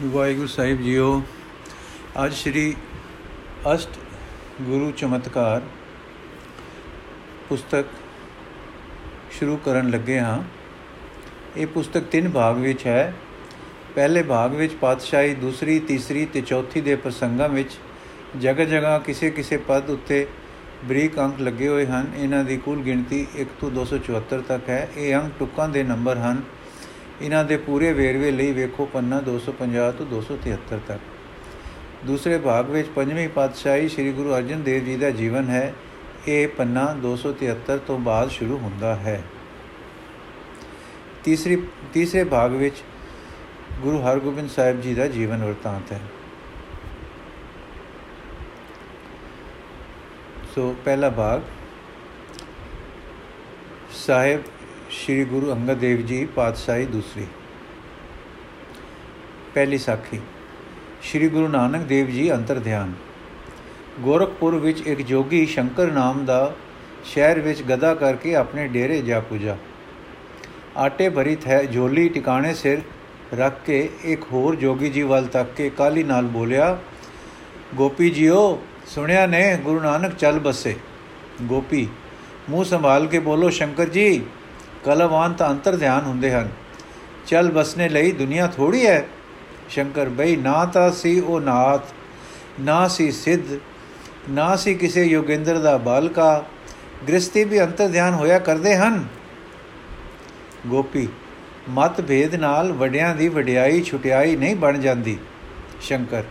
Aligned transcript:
ਵਾਹਿਗੁਰੂ 0.00 0.46
ਸਾਹਿਬ 0.46 0.82
JIO. 0.82 1.22
ਅੱਜ 2.24 2.34
ਸ੍ਰੀ 2.34 2.76
ਅਸ਼ਟ 3.74 3.90
ਗੁਰੂ 4.62 4.90
ਚਮਤਕਾਰ 4.90 5.62
ਪੁਸਤਕ 7.48 7.84
ਸ਼ੁਰੂ 9.30 9.56
ਕਰਨ 9.56 9.90
ਲੱਗੇ 9.90 10.18
ਹਾਂ। 10.18 10.42
ਇਹ 11.56 11.66
ਪੁਸਤਕ 11.66 12.00
ਤਿੰਨ 12.00 12.30
ਭਾਗ 12.30 12.58
ਵਿੱਚ 12.58 12.86
ਹੈ। 12.86 13.14
ਪਹਿਲੇ 13.94 14.22
ਭਾਗ 14.22 14.54
ਵਿੱਚ 14.54 14.74
ਪਾਤਸ਼ਾਹੀ, 14.74 15.34
ਦੂਸਰੀ, 15.34 15.78
ਤੀਸਰੀ 15.78 16.26
ਤੇ 16.26 16.40
ਚੌਥੀ 16.40 16.80
ਦੇ 16.80 16.96
ਪ੍ਰਸੰਗਾਂ 16.96 17.48
ਵਿੱਚ 17.48 17.70
ਜਗ੍ਹਾ 18.40 18.64
ਜਗ੍ਹਾ 18.64 18.98
ਕਿਸੇ 18.98 19.30
ਕਿਸੇ 19.30 19.56
ਪਦ 19.56 19.90
ਉੱਤੇ 19.90 20.26
ਬਰੀਕ 20.84 21.18
ਅੰਕ 21.18 21.40
ਲੱਗੇ 21.40 21.68
ਹੋਏ 21.68 21.86
ਹਨ। 21.86 22.12
ਇਹਨਾਂ 22.16 22.44
ਦੀ 22.44 22.56
ਕੁੱਲ 22.56 22.80
ਗਿਣਤੀ 22.80 23.26
1 23.36 23.46
ਤੋਂ 23.60 23.70
274 23.70 24.40
ਤੱਕ 24.40 24.68
ਹੈ। 24.68 24.88
ਇਹ 24.96 25.14
ਅੰਕ 25.14 25.32
ਟੁਕਾਂ 25.38 25.68
ਦੇ 25.68 25.82
ਨੰਬਰ 25.82 26.16
ਹਨ। 26.16 26.42
ਇਹਨਾਂ 27.22 27.44
ਦੇ 27.44 27.56
ਪੂਰੇ 27.56 27.92
ਵੇਰਵੇ 27.92 28.30
ਲਈ 28.30 28.52
ਵੇਖੋ 28.52 28.86
ਪੰਨਾ 28.92 29.20
250 29.20 29.92
ਤੋਂ 29.92 30.06
273 30.06 30.78
ਤੱਕ। 30.88 31.00
ਦੂਸਰੇ 32.06 32.38
ਭਾਗ 32.38 32.70
ਵਿੱਚ 32.70 32.88
ਪੰਜਵੀਂ 32.88 33.28
ਪਾਤਸ਼ਾਹੀ 33.28 33.88
ਸ੍ਰੀ 33.88 34.12
ਗੁਰੂ 34.12 34.34
ਅਰਜਨ 34.36 34.62
ਦੇਵ 34.62 34.84
ਜੀ 34.84 34.96
ਦਾ 34.96 35.10
ਜੀਵਨ 35.10 35.48
ਹੈ, 35.48 35.74
ਇਹ 36.28 36.48
ਪੰਨਾ 36.48 36.94
273 36.94 37.78
ਤੋਂ 37.78 37.98
ਬਾਅਦ 37.98 38.30
ਸ਼ੁਰੂ 38.30 38.58
ਹੁੰਦਾ 38.58 38.94
ਹੈ। 38.96 39.22
ਤੀਸਰੀ, 41.24 41.62
ਤੀਸਰੇ 41.92 42.24
ਭਾਗ 42.24 42.52
ਵਿੱਚ 42.52 42.76
ਗੁਰੂ 43.80 44.02
ਹਰਗੋਬਿੰਦ 44.02 44.50
ਸਾਹਿਬ 44.50 44.80
ਜੀ 44.80 44.94
ਦਾ 44.94 45.06
ਜੀਵਨ 45.06 45.44
ਵਰਤਾਂਤ 45.44 45.92
ਹੈ। 45.92 46.00
ਸੋ 50.54 50.76
ਪਹਿਲਾ 50.84 51.10
ਭਾਗ, 51.10 51.40
ਸਾਹਿਬ 53.92 54.42
ਸ੍ਰੀ 54.92 55.24
ਗੁਰੂ 55.24 55.52
ਅੰਗਦ 55.52 55.78
ਦੇਵ 55.78 56.00
ਜੀ 56.06 56.24
ਪਾਤਸ਼ਾਹੀ 56.24 56.84
ਦੂਸਰੀ। 56.84 57.26
ਪਹਿਲੀ 59.54 59.78
ਸਾਖੀ। 59.78 60.18
ਸ੍ਰੀ 61.02 61.28
ਗੁਰੂ 61.28 61.48
ਨਾਨਕ 61.48 61.82
ਦੇਵ 61.82 62.06
ਜੀ 62.06 62.32
ਅੰਤਰ 62.32 62.58
ਧਿਆਨ 62.58 62.92
ਗੋਰਖਪੁਰ 64.00 64.54
ਵਿੱਚ 64.54 64.80
ਇੱਕ 64.86 65.00
ਜੋਗੀ 65.02 65.44
ਸ਼ੰਕਰ 65.46 65.92
ਨਾਮ 65.92 66.24
ਦਾ 66.24 66.54
ਸ਼ਹਿਰ 67.04 67.40
ਵਿੱਚ 67.40 67.62
ਗਦਾ 67.62 67.94
ਕਰਕੇ 67.94 68.34
ਆਪਣੇ 68.34 68.66
ਡੇਰੇ 68.68 69.00
ਜਾ 69.02 69.20
ਪੁਜਾ। 69.20 69.56
ਆਟੇ 70.76 71.08
ਭਰੀ 71.08 71.36
ਹੈ 71.46 71.62
ਝੋਲੀ 71.64 72.08
ਟਿਕਾਣੇ 72.08 72.52
ਸਿਰ 72.54 72.82
ਰੱਖ 73.34 73.64
ਕੇ 73.66 73.88
ਇੱਕ 74.04 74.24
ਹੋਰ 74.32 74.56
ਜੋਗੀ 74.56 74.90
ਜੀ 74.90 75.02
ਵੱਲ 75.02 75.26
ਤੱਕ 75.26 75.54
ਕੇ 75.56 75.70
ਕਾਲੀ 75.70 76.02
ਨਾਲ 76.02 76.26
ਬੋਲਿਆ, 76.26 76.78
ਗੋਪੀ 77.74 78.10
ਜੀਓ, 78.10 78.62
ਸੁਣਿਆ 78.86 79.26
ਨੇ 79.26 79.56
ਗੁਰੂ 79.64 79.80
ਨਾਨਕ 79.80 80.16
ਚੱਲ 80.16 80.38
ਬਸੇ। 80.38 80.76
ਗੋਪੀ, 81.42 81.88
ਮੂੰਹ 82.50 82.64
ਸੰਭਾਲ 82.64 83.06
ਕੇ 83.06 83.18
ਬੋਲੋ 83.18 83.50
ਸ਼ੰਕਰ 83.50 83.88
ਜੀ। 83.88 84.22
ਕਲਵਾਨ 84.84 85.32
ਤਾਂ 85.32 85.48
ਅੰਤਰ 85.50 85.76
ਧਿਆਨ 85.76 86.04
ਹੁੰਦੇ 86.04 86.32
ਹਨ। 86.32 86.48
ਚੱਲ 87.26 87.50
ਬਸਨੇ 87.50 87.88
ਲਈ 87.88 88.12
ਦੁਨੀਆ 88.12 88.46
ਥੋੜੀ 88.46 88.86
ਹੈ। 88.86 89.06
ਸ਼ੰਕਰ, 89.68 90.08
ਬਈ 90.08 90.36
ਨਾ 90.36 90.64
ਤਾਂ 90.64 90.90
ਸੀ 90.92 91.20
ਉਹ 91.20 91.40
ਨਾਥ, 91.40 91.92
ਨਾ 92.60 92.86
ਸੀ 92.88 93.10
ਸਿੱਧ, 93.10 93.58
ਨਾ 94.30 94.54
ਸੀ 94.56 94.74
ਕਿਸੇ 94.74 95.04
ਯੋਗਿੰਦਰ 95.04 95.58
ਦਾ 95.58 95.76
ਬਾਲਕਾ। 95.76 96.44
ਗ੍ਰਸਤੀ 97.08 97.44
ਵੀ 97.44 97.60
ਅੰਤਰ 97.62 97.88
ਧਿਆਨ 97.88 98.14
ਹੋਇਆ 98.14 98.38
ਕਰਦੇ 98.38 98.74
ਹਨ। 98.76 99.04
ਗੋਪੀ, 100.66 101.08
ਮਤ 101.70 102.00
ਭੇਦ 102.00 102.34
ਨਾਲ 102.34 102.72
ਵਡਿਆਂ 102.72 103.14
ਦੀ 103.14 103.28
ਵਡਿਆਈ 103.28 103.82
ਛੁਟਿਆਈ 103.82 104.36
ਨਹੀਂ 104.36 104.56
ਬਣ 104.56 104.78
ਜਾਂਦੀ। 104.78 105.18
ਸ਼ੰਕਰ, 105.80 106.24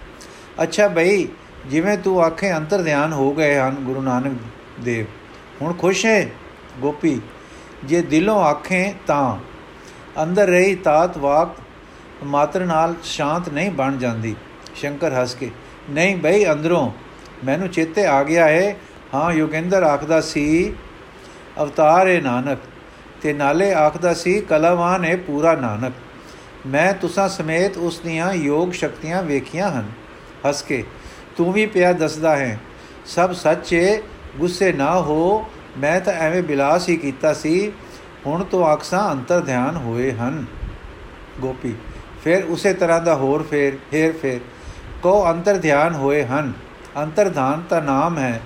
ਅੱਛਾ 0.63 0.87
ਬਈ, 0.87 1.27
ਜਿਵੇਂ 1.67 1.97
ਤੂੰ 1.97 2.21
ਆਖੇ 2.23 2.51
ਅੰਤਰ 2.53 2.81
ਧਿਆਨ 2.81 3.13
ਹੋ 3.13 3.33
ਗਏ 3.33 3.57
ਹਨ 3.57 3.75
ਗੁਰੂ 3.75 4.01
ਨਾਨਕ 4.01 4.37
ਦੇਵ, 4.79 5.05
ਹੁਣ 5.61 5.73
ਖੁਸ਼ 5.73 6.05
ਹੈ? 6.05 6.29
ਗੋਪੀ 6.79 7.19
ਜੇ 7.85 8.01
ਦਿਲੋਂ 8.01 8.43
ਆਖੇ 8.43 8.93
ਤਾਂ। 9.07 9.37
ਅੰਦਰ 10.23 10.47
ਰਹੀ 10.47 10.75
ਤਾਤ 10.75 11.17
ਵਾਕ 11.17 11.55
ਮਾਤਰ 12.23 12.65
ਨਾਲ 12.65 12.95
ਸ਼ਾਂਤ 13.03 13.49
ਨਹੀਂ 13.49 13.71
ਬਣ 13.71 13.97
ਜਾਂਦੀ। 13.97 14.35
ਸ਼ੰਕਰ 14.75 15.21
ਹੱਸ 15.21 15.35
ਕੇ, 15.35 15.51
ਨਹੀਂ 15.89 16.15
ਬਈ, 16.15 16.45
ਅੰਦਰੋਂ 16.51 16.91
ਮੈਨੂੰ 17.45 17.67
ਚੇਤੇ 17.67 18.05
ਆ 18.05 18.23
ਗਿਆ 18.23 18.47
ਹੈ 18.47 18.75
ਹਾਂ, 19.13 19.31
ਯੋਗਿੰਦਰ 19.33 19.83
ਆਖਦਾ 19.83 20.21
ਸੀ, 20.21 20.73
ਅਵਤਾਰ 21.61 22.07
ਹੈ 22.07 22.21
ਨਾਨਕ। 22.21 22.59
ਤੇ 23.21 23.33
ਨਾਲੇ 23.33 23.73
ਆਖਦਾ 23.73 24.13
ਸੀ, 24.13 24.39
ਕਲਾਵਾਨ 24.41 25.05
ਹੈ 25.05 25.15
ਪੂਰਾ 25.17 25.55
ਨਾਨਕ। 25.55 25.93
ਮੈਂ 26.67 26.93
ਤੁਸਾਂ 26.93 27.29
ਸਮੇਤ 27.29 27.77
ਉਸ 27.77 27.99
ਦੀਆਂ 27.99 28.33
ਯੋਗ 28.33 28.71
ਸ਼ਕਤੀਆਂ 28.71 29.23
ਵੇਖੀਆਂ 29.23 29.71
ਹਨ। 29.71 29.91
ਹੱਸ 30.47 30.61
ਕੇ, 30.61 30.83
ਤੂੰ 31.37 31.53
ਵੀ 31.53 31.65
ਪਿਆ 31.65 31.93
ਦੱਸਦਾ 31.93 32.35
ਹੈ, 32.35 32.59
ਸਭ 33.05 33.31
ਸੱਚੇ 33.31 34.03
ਗੁੱਸੇ 34.37 34.73
ਨਾ 34.73 35.01
ਹੋ 35.01 35.45
ਮੈਂ 35.77 36.01
ਤਾਂ 36.01 36.13
ਐਵੇਂ 36.13 36.43
ਬਿਲਾਸ 36.43 36.89
ਹੀ 36.89 36.97
ਕੀਤਾ 36.97 37.33
ਸੀ, 37.33 37.71
ਹੁਣ 38.25 38.43
ਤੋਂ 38.43 38.65
ਆਖਸਾਂ 38.65 39.11
ਅੰਤਰ 39.11 39.39
ਧਿਆਨ 39.39 39.75
ਹੋਏ 39.75 40.11
ਹਨ। 40.11 40.45
ਗੋਪੀ, 41.41 41.75
ਫਿਰ 42.23 42.43
ਉਸੇ 42.43 42.73
ਤਰ੍ਹਾਂ 42.73 43.01
ਦਾ 43.01 43.15
ਹੋਰ 43.15 43.43
ਫੇਰ 43.43 43.77
ਫੇਰ 43.91 44.11
ਫੇਰ। 44.11 44.39
ਕੋ 45.03 45.25
ਅੰਤਰ 45.25 45.57
ਧਿਆਨ 45.57 45.95
ਹੋਏ 45.95 46.23
ਹਨ। 46.23 46.53
ਅੰਤਰ 46.97 47.29
ਧਾਨ 47.29 47.61
ਤਾਂ 47.69 47.81
ਨਾਮ 47.81 48.17
ਹੈ, 48.17 48.41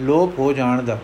ਲੋਪ 0.00 0.38
ਹੋ 0.38 0.52
ਜਾਣ 0.52 0.82
ਦਾ। 0.82 0.98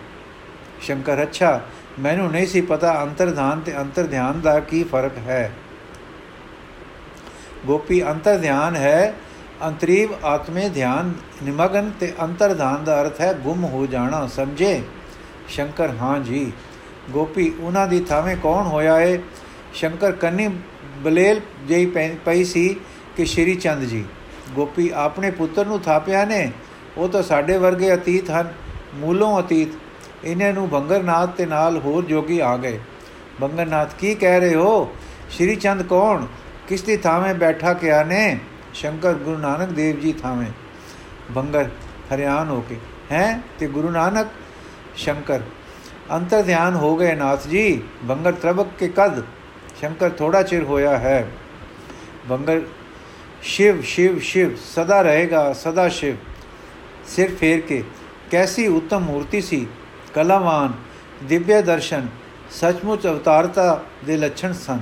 ਸ਼ੰਕਰ, 0.81 1.23
ਅੱਛਾ, 1.23 1.61
ਮੈਨੂੰ 1.99 2.31
ਨਹੀਂ 2.31 2.47
ਸੀ 2.47 2.61
ਪਤਾ 2.61 3.03
ਅੰਤਰ 3.03 3.31
ਧਾਨ 3.31 3.59
ਤੇ 3.59 3.77
ਅੰਤਰ 3.77 4.03
ਧਿਆਨ 4.03 4.41
ਦਾ 4.41 4.59
ਕੀ 4.59 4.83
ਫ਼ਰਕ 4.83 5.17
ਹੈ। 5.17 5.51
ਗੋਪੀ 7.65 8.03
ਅੰਤਰ 8.03 8.37
ਧਿਆਨ 8.37 8.75
ਹੈ, 8.75 9.13
ਅੰਤਰੀਵ 9.65 10.25
ਆਤਮੇ 10.25 10.69
ਧਿਆਨ, 10.69 11.13
ਨਿਮਗਨ 11.43 11.91
ਤੇ 11.99 12.13
ਅੰਤਰ 12.21 12.53
ਧਾਨ 12.53 12.83
ਦਾ 12.83 13.01
ਅਰਥ 13.01 13.21
ਹੈ 13.21 13.33
ਗੁੰਮ 13.33 13.63
ਹੋ 13.65 13.85
ਜਾਣਾ, 13.85 14.27
ਸਮਝੇ? 14.27 14.81
ਸ਼ੰਕਰ, 15.51 15.89
ਹਾਂ 15.89 16.19
ਜੀ। 16.19 16.51
ਗੋਪੀ, 17.09 17.53
ਉਹਨਾਂ 17.59 17.87
ਦੀ 17.87 17.99
ਥਾਵੇਂ 17.99 18.37
ਕੌਣ 18.37 18.67
ਹੋਇਆ 18.67 19.01
ਏ? 19.01 19.19
ਸ਼ੰਕਰ 19.73 20.11
ਕੰਨੀ 20.11 20.49
ਬਲੇਲ 20.97 21.41
ਜਈ 21.67 21.85
ਪਈ 22.25 22.43
ਸੀ 22.43 22.75
ਕਿ 23.17 23.25
ਸ਼੍ਰੀ 23.25 23.55
ਚੰਦ 23.55 23.83
ਜੀ। 23.83 24.05
ਗੋਪੀ, 24.55 24.91
ਆਪਣੇ 24.95 25.31
ਪੁੱਤਰ 25.31 25.65
ਨੂੰ 25.65 25.79
ਥਾਪਿਆ 25.79 26.25
ਨੇ? 26.25 26.51
ਉਹ 26.97 27.09
ਤਾਂ 27.09 27.23
ਸਾਡੇ 27.23 27.57
ਵਰਗੇ 27.57 27.93
ਅਤੀਤ 27.93 28.31
ਹਨ, 28.31 28.53
ਮੂਲੋਂ 28.95 29.41
ਅਤੀਤ। 29.41 29.67
ਇਹਨਾਂ 30.25 30.53
ਨੂੰ 30.53 30.69
ਬੰਗਰਨਾਥ 30.69 31.29
ਤੇ 31.29 31.45
ਨਾਲ 31.45 31.77
ਹੋਰ 31.77 32.05
ਜੋਗੀ 32.05 32.39
ਆ 32.39 32.57
ਗਏ। 32.57 32.79
ਬੰਗਰਨਾਥ 33.41 33.93
ਕੀ 33.99 34.15
ਕਹਿ 34.15 34.39
ਰਹੇ 34.39 34.55
ਹੋ? 34.55 34.95
ਸ਼੍ਰੀ 35.29 35.55
ਚੰਦ 35.55 35.83
ਕੌਣ? 35.83 36.25
ਕਿਸ 36.67 36.83
ਦੀ 36.83 36.97
ਥਾਵੇਂ 36.97 37.35
ਬੈਠਾ 37.35 37.73
ਕਿਆ 37.73 38.03
ਨੇ? 38.03 38.39
ਸ਼ੰਕਰ, 38.73 39.13
ਗੁਰੂ 39.13 39.37
ਨਾਨਕ 39.37 39.69
ਦੇਵ 39.69 39.99
ਜੀ 39.99 40.13
ਥਾਵੇਂ। 40.13 40.51
ਬੰਗਰ 41.31 41.69
ਹਰਿਆਣ 42.15 42.49
ਹੋ 42.49 42.61
ਕੇ। 42.69 42.77
ਹੈ? 43.11 43.41
ਤੇ 43.59 43.67
ਗੁਰੂ 43.67 43.89
ਨਾਨਕ? 43.89 44.27
ਸ਼ੰਕਰ। 44.95 45.41
ਅੰਤਰ 46.11 46.41
ਧਿਆਨ 46.41 46.75
ਹੋ 46.75 46.95
ਗਏ 46.95 47.15
ਨਾਥ 47.15 47.47
ਜੀ, 47.47 47.83
ਬੰਗਰ 48.03 48.31
ਤਰਬਕ 48.31 48.67
ਕੇ 48.79 48.87
ਕਦ? 48.87 49.23
ਸ਼ੰਕਰ 49.79 50.09
ਥੋੜਾ 50.09 50.43
ਚਿਰ 50.43 50.63
ਹੋਇਆ 50.63 50.97
ਹੈ। 50.97 51.27
ਬੰਗਰ, 52.29 52.61
ਸ਼ਿਵ 53.43 53.81
ਸ਼ਿਵ 53.81 54.19
ਸ਼ਿਵ, 54.19 54.55
ਸਦਾ 54.75 55.01
ਰਹੇਗਾ, 55.01 55.53
ਸਦਾ 55.53 55.89
ਸ਼ਿਵ। 55.89 56.15
ਸਿਰ 57.07 57.35
ਫੇਰ 57.35 57.61
ਕੇ, 57.61 57.83
ਕੈਸੀ 58.31 58.67
ਉੱਤਮ 58.67 59.01
ਮੂਰਤੀ 59.01 59.41
ਸੀ? 59.41 59.67
ਕਲਾਵਾਨ, 60.13 60.73
ਦਿਵਯ 61.23 61.61
ਦਰਸ਼ਨ, 61.61 62.07
ਸਚਮੁਚ 62.51 63.07
ਅਵਤਾਰਤਾ 63.07 63.83
ਦੇ 64.05 64.17
ਲੱਛਣ 64.17 64.53
ਸਨ। 64.53 64.79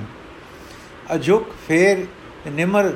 ਅਜੁਕ 1.14 1.46
ਫੇਰ 1.68 2.06
ਨਿਮਰ, 2.50 2.92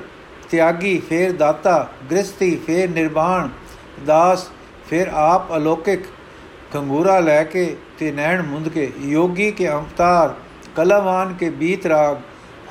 ਤਿਆਗੀ 0.51 1.03
ਫੇਰ 1.09 1.33
ਦਾਤਾ 1.33 1.91
ਗ੍ਰਸਤੀ 2.11 2.57
ਫੇਰ 2.67 2.91
ਨਿਰਵਾਣ, 2.91 3.49
ਦਾਸ 4.07 4.49
ਫੇਰ 4.91 5.09
ਆਪ 5.09 5.57
ਅਲੋਕਿਕ 5.57 6.01
ਕੰਗੂਰਾ 6.75 7.19
ਲੈ 7.21 7.45
ਕੇ 7.45 7.77
ਤੇ 7.99 8.13
ਨੈਣ 8.13 8.43
ਮੁੰਦ 8.43 8.69
ਕੇ, 8.69 8.93
ਯੋਗੀ 9.01 9.51
ਕੇ 9.51 9.69
ਅਵਤਾਰ 9.69 10.35
ਕਲਾਵਾਨ 10.77 11.35
ਕੇ 11.35 11.51
ਬੀਤ 11.51 11.87
ਰਾਗ, 11.87 12.17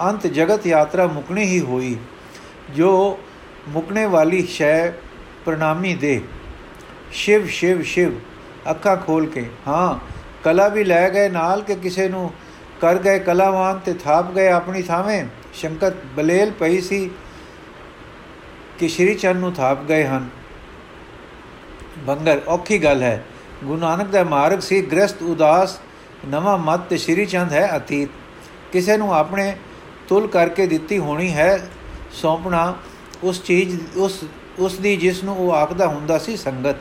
ਅੰਤ 0.10 0.28
ਜਗਤ 0.28 0.68
ਯਾਤਰਾ 0.68 1.08
ਮੁਕਣੀ 1.08 1.44
ਹੀ 1.44 1.60
ਹੋਈ, 1.60 1.96
ਜੋ 2.76 3.20
ਮੁਕਣੇ 3.68 4.06
ਵਾਲੀ 4.06 4.46
ਸ਼ੈ 4.46 4.92
ਪ੍ਰਣਾਮੀ 5.46 5.94
ਦੇ। 5.96 6.22
ਸ਼ਿਵ 7.12 7.48
ਸ਼ਿਵ 7.48 7.82
ਸ਼ਿਵ, 7.82 8.12
ਅੱਖਾਂ 8.70 8.98
ਖੋਲ 8.98 9.26
ਕੇ, 9.26 9.50
ਹਾਂ, 9.68 10.00
ਕਲਾ 10.44 10.68
ਵੀ 10.68 10.84
ਲੈ 10.84 11.10
ਗਏ 11.10 11.30
ਨਾਲ 11.30 11.62
ਕਿ 11.62 11.76
ਕਿਸੇ 11.76 12.10
ਨੂੰ, 12.10 12.32
ਕਰ 12.82 12.98
ਗਏ 12.98 13.20
ਕਲਾਵਾਨ 13.20 13.80
ਤੇ 13.80 13.94
ਥਾਪ 13.94 14.32
ਗਏ 14.32 14.48
ਆਪਣੀ 14.48 14.82
ਥਾਵੇਂ। 14.82 15.26
ਸ਼ੰਕਰ 15.54 15.92
ਬਲੇਲ 16.16 16.52
ਪਈ 16.52 16.82
ਸੀ 16.82 17.10
ਕਿ 18.80 18.88
ਸ਼੍ਰੀ 18.88 19.16
ਚੰਦ 19.16 19.38
ਨੂੰ 19.38 19.54
ਥਾਪ 19.54 19.84
ਗਏ 19.84 20.06
ਹਨ। 20.06 20.30
ਬੰਗਰ, 22.00 22.42
ਔਖੀ 22.48 22.84
ਗੱਲ 22.84 23.04
ਹੈ। 23.04 23.24
ਗੁਰੂ 23.64 23.80
ਨਾਨਕ 23.80 24.08
ਦਾ 24.08 24.24
ਮਾਰਗ 24.24 24.60
ਸੀ, 24.60 24.82
ਗ੍ਰਸਤ, 24.82 25.22
ਉਦਾਸ, 25.24 25.80
ਨਵਾਂ 26.28 26.58
ਮਤ 26.58 26.80
ਤੇ 26.80 26.98
ਸ਼੍ਰੀ 26.98 27.26
ਚੰਦ 27.26 27.54
ਹੈ 27.54 27.70
ਅਤੀਤ। 27.78 28.10
ਕਿਸੇ 28.72 28.98
ਨੂੰ 28.98 29.14
ਆਪਣੇ 29.16 29.56
ਤੁਲ 30.08 30.28
ਕਰਕੇ 30.28 30.68
ਦਿੱਤੀ 30.68 30.98
ਹੋਣੀ 30.98 31.34
ਹੈ 31.34 31.70
ਸੌਂਪਣਾ, 32.14 32.76
ਉਸ 33.24 33.44
ਚੀਜ਼, 33.44 33.98
ਉਸ 33.98 34.24
ਉਸ 34.60 34.78
ਦੀ 34.78 34.96
ਜਿਸ 34.98 35.24
ਨੂੰ 35.24 35.38
ਉਹ 35.38 35.54
ਆਖਦਾ 35.54 35.88
ਹੁੰਦਾ 35.88 36.18
ਸੀ 36.18 36.38
ਸੰਗਤ। 36.38 36.76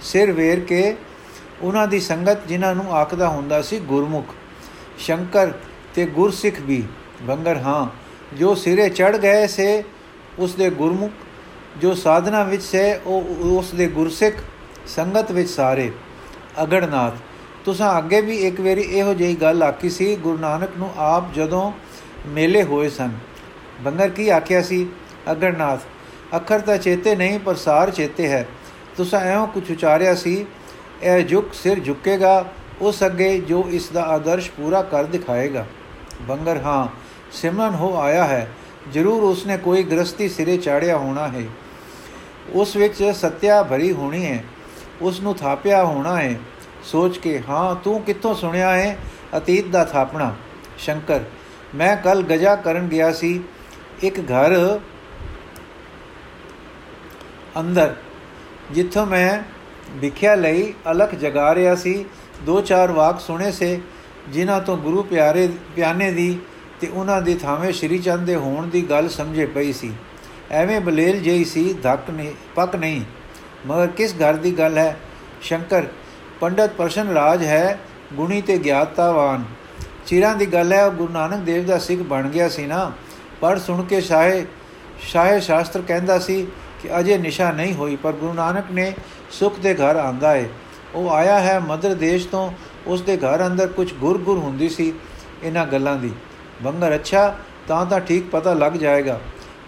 ਸਿਰ 0.00 0.32
ਵੇਰ 0.32 0.60
ਕੇ 0.60 0.96
ਉਹਨਾਂ 1.62 1.86
ਦੀ 1.86 2.00
ਸੰਗਤ 2.00 2.46
ਜਿਨ੍ਹਾਂ 2.46 2.74
ਨੂੰ 2.74 2.92
ਆਖਦਾ 2.92 3.28
ਹੁੰਦਾ 3.28 3.62
ਸੀ 3.62 3.78
ਗੁਰਮੁਖ। 3.78 4.34
ਸ਼ੰਕਰ 4.98 5.52
ਤੇ 5.94 6.06
ਗੁਰਸਿੱਖ 6.06 6.60
ਵੀ 6.60 6.82
ਬੰਗਰ 7.22 7.56
ਹਾਂ, 7.56 7.86
ਜੋ 8.36 8.54
ਸਿਰੇ 8.54 8.88
ਚੜ 8.88 9.16
ਗਏ 9.16 9.46
ਸੇ, 9.46 9.84
ਉਸ 10.38 10.54
ਦੇ 10.54 10.70
ਗੁਰਮੁਖ, 10.70 11.12
ਜੋ 11.80 11.94
ਸਾਧਨਾ 11.94 12.42
ਵਿੱਚ 12.44 12.62
ਸੇ, 12.62 12.94
ਉਹ, 13.06 13.22
ਉਸ 13.58 13.70
ਦੇ 13.70 13.86
ਗੁਰਸਿੱਖ, 13.86 14.34
ਸੰਗਤ 14.86 15.32
ਵਿੱਚ 15.32 15.50
ਸਾਰੇ। 15.50 15.90
ਅਗੜਨਾਥ। 16.62 17.12
ਤੁਸੀਂ 17.64 17.98
ਅੱਗੇ 17.98 18.20
ਵੀ 18.20 18.36
ਇੱਕ 18.36 18.60
ਵਾਰੀ 18.60 18.80
ਇਹੋ 18.80 19.14
ਜਿਹੀ 19.14 19.34
ਗੱਲ 19.34 19.62
ਆਖੀ 19.62 19.90
ਸੀ, 19.90 20.16
ਗੁਰੂ 20.16 20.38
ਨਾਨਕ 20.38 20.70
ਨੂੰ 20.78 20.90
ਆਪ 20.96 21.34
ਜਦੋਂ 21.34 21.72
ਮੇਲੇ 22.26 22.62
ਹੋਏ 22.62 22.88
ਸਨ। 22.88 23.10
ਬੰਗਰ 23.80 24.08
ਕੀ 24.08 24.28
ਆਖਿਆ 24.28 24.62
ਸੀ? 24.62 24.86
ਅਗਰਨਾਥ 25.32 25.80
ਅੱਖਰ 26.36 26.60
ਤਾਂ 26.60 26.78
ਚੇਤੇ 26.78 27.16
ਨਹੀਂ, 27.16 27.38
ਪਰ 27.38 27.54
ਸਾਰ 27.54 27.90
ਚੇਤੇ 27.90 28.28
ਹੈ। 28.28 28.48
ਤੁਸੀਂ 28.96 29.18
ਐਉਂ 29.18 29.46
ਕੁਝ 29.46 29.72
ਉਚਾਰਿਆ 29.72 30.14
ਸੀ, 30.14 30.46
ਇਹ 31.02 31.24
ਝੁਕ 31.24 31.54
ਸਿਰ 31.54 31.80
ਝੁਕੇਗਾ, 31.80 32.44
ਉਸ 32.80 33.04
ਅੱਗੇ 33.04 33.38
ਜੋ 33.38 33.64
ਇਸ 33.70 33.88
ਦਾ 33.88 34.02
ਆਦਰਸ਼ 34.02 34.50
ਪੂਰਾ 34.50 34.82
ਕਰ 34.82 35.04
ਦਿਖਾਏਗਾ। 35.04 35.66
ਬੰਗਰ, 36.20 36.60
ਹਾਂ, 36.64 36.88
ਸਿਮਰਨ 37.32 37.74
ਹੋ 37.74 38.00
ਆਇਆ 38.00 38.24
ਹੈ, 38.24 38.50
ਜ਼ਰੂਰ 38.92 39.22
ਉਸਨੇ 39.22 39.56
ਕੋਈ 39.56 39.82
ਗ੍ਰਸਤੀ 39.82 40.28
ਸਿਰੇ 40.28 40.56
ਚਾੜਿਆ 40.56 40.96
ਹੋਣਾ 40.96 41.28
ਹੈ। 41.28 41.42
ਉਸ 42.52 42.76
ਵਿੱਚ 42.76 43.04
ਸਤਿਆ 43.04 43.62
ਭਰੀ 43.62 43.92
ਹੋਣੀ 43.92 44.26
ਹੈ। 44.26 44.44
ਉਸ 45.00 45.20
ਨੂੰ 45.20 45.34
ਥਾਪਿਆ 45.34 45.84
ਹੋਣਾ 45.84 46.20
ਹੈ 46.20 46.38
ਸੋਚ 46.84 47.18
ਕੇ, 47.18 47.42
ਹਾਂ, 47.48 47.74
ਤੂੰ 47.74 48.02
ਕਿੱਥੋਂ 48.02 48.34
ਸੁਣਿਆ 48.34 48.72
ਹੈ 48.72 48.96
ਅਤੀਤ 49.36 49.66
ਦਾ 49.66 49.84
ਥਾਪਣਾ। 49.84 50.34
ਸ਼ੰਕਰ, 50.78 51.20
ਮੈਂ 51.74 51.96
ਕੱਲ 51.96 52.22
ਗਜਾ 52.22 52.56
ਕਰਨ 52.56 52.88
ਗਿਆ 52.88 53.12
ਸੀ। 53.12 53.42
ਇੱਕ 54.02 54.20
ਘਰ 54.20 54.80
ਅੰਦਰ, 57.60 57.94
ਜਿੱਥੋਂ 58.70 59.06
ਮੈਂ 59.06 59.42
ਵਿਖਿਆ 59.90 60.34
ਲਈ 60.34 60.74
ਅਲਖ 60.90 61.14
ਜਗਾ 61.14 61.54
ਰਿਆ 61.54 61.74
ਸੀ। 61.74 62.04
ਦੋ 62.46 62.60
ਚਾਰ 62.60 62.92
ਵਾਕ 62.92 63.20
ਸੁਣੇ 63.20 63.52
ਸੇ, 63.52 63.80
ਜਿਨ੍ਹਾਂ 64.28 64.60
ਤੋਂ 64.60 64.76
ਗੁਰੂ 64.76 65.02
ਪਿਆਰੇ, 65.02 65.48
ਪਿਆਨੇ 65.76 66.10
ਦੀ 66.10 66.38
ਤੇ 66.80 66.86
ਉਹਨਾਂ 66.86 67.22
ਦੇ 67.22 67.34
ਥਾਵੇਂ 67.34 67.72
ਸ਼੍ਰੀ 67.72 67.98
ਚੰਦ 67.98 68.26
ਦੇ 68.26 68.36
ਹੋਣ 68.36 68.66
ਦੀ 68.66 68.82
ਗੱਲ 68.82 69.08
ਸਮਝੇ 69.08 69.46
ਪਈ 69.46 69.72
ਸੀ। 69.72 69.92
ਐਵੇਂ 70.50 70.80
ਬਲੇਲ 70.80 71.22
ਜਈ 71.22 71.44
ਸੀ, 71.44 71.72
ਧੱਕ 71.72 72.10
ਨਹੀਂ, 72.10 72.32
ਪੱਕ 72.54 72.76
ਨਹੀਂ। 72.76 73.00
ਮਗਰ 73.66 73.86
ਕਿਸ 73.86 74.12
ਘਰ 74.12 74.34
ਦੀ 74.34 74.58
ਗੱਲ 74.58 74.78
ਹੈ? 74.78 74.96
ਸ਼ੰਕਰ, 75.42 75.84
ਪੰਡਤ 76.40 76.70
ਪ੍ਰਸ਼ਨ 76.70 77.08
ਰਾਜ 77.08 77.44
ਹੈ, 77.44 77.78
ਗੁਣੀ 78.12 78.42
ਤੇ 78.42 78.58
ਗਿਆਤਾਵਾਨ। 78.58 79.44
ਚਿਰਾਂ 80.06 80.34
ਦੀ 80.34 80.46
ਗੱਲ 80.46 80.72
ਹੈ 80.72 80.88
ਗੁਰੂ 80.88 81.12
ਨਾਨਕ 81.12 81.40
ਦੇਵ 81.40 81.66
ਦਾ 81.66 81.78
ਸਿੱਖ 81.78 82.00
ਬਣ 82.00 82.28
ਗਿਆ 82.28 82.48
ਸੀ 82.48 82.66
ਨਾ। 82.66 82.92
ਪਰ 83.40 83.58
ਸੁਣ 83.58 83.84
ਕੇ 83.84 84.00
ਸ਼ਾਹੇ 84.00 84.46
ਸ਼ਾਹੇ 85.00 85.40
ਸ਼ਾਸਤਰ 85.40 85.82
ਕਹਿੰਦਾ 85.82 86.18
ਸੀ 86.18 86.46
ਕਿ 86.82 86.98
ਅਜੇ 86.98 87.18
ਨਿਸ਼ਾ 87.18 87.50
ਨਹੀਂ 87.50 87.74
ਹੋਈ, 87.74 87.96
ਪਰ 87.96 88.12
ਗੁਰੂ 88.12 88.32
ਨਾਨਕ 88.32 88.64
ਨੇ 88.72 88.94
ਸੁਖ 89.30 89.58
ਦੇ 89.58 89.74
ਘਰ 89.74 89.96
ਆਂਦਾ 89.96 90.30
ਹੈ 90.30 90.48
ਉਹ 90.94 91.10
ਆਇਆ 91.10 91.40
ਹੈ 91.40 91.60
ਮਦਰ 91.60 91.94
ਦੇਸ਼ 91.94 92.28
ਤੋਂ, 92.28 92.52
ਉਸ 92.86 93.02
ਦੇ 93.02 93.16
ਘਰ 93.16 93.46
ਅੰਦਰ 93.46 93.66
ਕੁਝ 93.66 93.94
ਗੁਰ-ਗੁਰ 93.94 94.38
ਹੁੰਦੀ 94.38 94.68
ਸੀ 94.68 94.92
ਇਹਨਾਂ 95.42 95.66
ਗੱਲਾਂ 95.66 95.96
ਦੀ। 95.96 96.12
ਬੰਗਰ, 96.62 96.94
ਅੱਛਾ, 96.94 97.34
ਤਾਂ 97.68 97.86
ਤਾਂ 97.86 98.00
ਠੀਕ 98.00 98.30
ਪਤਾ 98.30 98.54
ਲੱਗ 98.54 98.72
ਜਾਏਗਾ। 98.72 99.20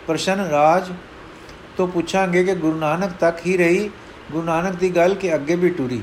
ਪ੍ਰਸ਼ਨ 0.06 0.41
ਰਾਜ 0.41 0.93
ਤੋਂ 1.79 1.89
ਪੁੱਛਾਂਗੇ 1.89 2.45
ਕਿ 2.45 2.55
ਗੁਰੂ 2.55 2.77
ਨਾਨਕ 2.79 3.13
ਤੱਕ 3.21 3.47
ਹੀ 3.47 3.57
ਰਹੀ, 3.57 3.91
ਗੁਰੂ 4.33 4.47
ਨਾਨਕ 4.47 4.75
ਦੀ 4.75 4.97
ਗੱਲ 4.97 5.15
ਕਿ 5.15 5.35
ਅੱਗੇ 5.35 5.55
ਵੀ 5.55 5.69
ਟੁਰੀ। 5.71 6.03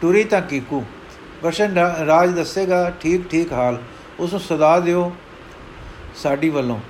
ਟੁਰੀ 0.00 0.24
ਤਾਂ 0.24 0.40
ਕੀਕੂ। 0.40 0.84
ਪ੍ਰਸ਼ਨ 1.42 1.78
ਰਾਜ 2.06 2.30
ਦੱਸੇਗਾ, 2.30 2.92
ਠੀਕ 3.00 3.28
ਠੀਕ 3.28 3.52
ਹਾਲ। 3.52 3.78
ਉਸ 4.20 4.32
ਨੂੰ 4.32 4.40
ਸਦਾ 4.40 4.80
ਦਿਓ 4.80 5.12
ਸਾਡੀ 6.16 6.48
ਵੱਲੋਂ। 6.48 6.80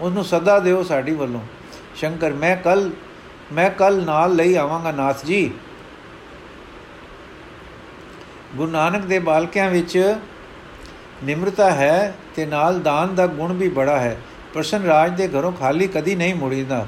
ਉਸ 0.00 0.12
ਨੂੰ 0.12 0.24
ਸਦਾ 0.24 0.58
ਦਿਓ 0.58 0.82
ਸਾਡੀ 0.82 1.14
ਵੱਲੋਂ। 1.14 1.40
ਸ਼ੰਕਰ, 1.96 2.32
ਮੈਂ 2.32 2.56
ਕੱਲ 2.56 2.90
ਮੈਂ 3.52 3.70
ਕੱਲ 3.70 4.04
ਨਾਲ 4.04 4.34
ਲਈ 4.36 4.54
ਆਵਾਂਗਾ 4.54 4.92
ਨਾਥ 4.92 5.24
ਜੀ। 5.24 5.50
ਗੁਰੂ 8.56 8.70
ਨਾਨਕ 8.70 9.04
ਦੇ 9.04 9.18
ਬਾਲਕਿਆਂ 9.18 9.70
ਵਿੱਚ 9.70 10.16
ਨਿਮਰਤਾ 11.24 11.70
ਹੈ 11.70 12.14
ਤੇ 12.36 12.46
ਨਾਲ 12.46 12.80
ਦਾਨ 12.80 13.14
ਦਾ 13.14 13.26
ਗੁਣ 13.26 13.52
ਵੀ 13.52 13.68
ਬੜਾ 13.68 13.98
ਹੈ। 14.00 14.16
ਪ੍ਰਸ਼ਨ 14.54 14.82
ਰਾਜ 14.82 15.16
ਦੇ 15.16 15.28
ਘਰੋਂ 15.28 15.52
ਖਾਲੀ 15.52 15.86
ਕਦੀ 15.86 16.14
ਨਹੀਂ 16.14 16.34
ਮੁੜੀਦਾ। 16.34 16.86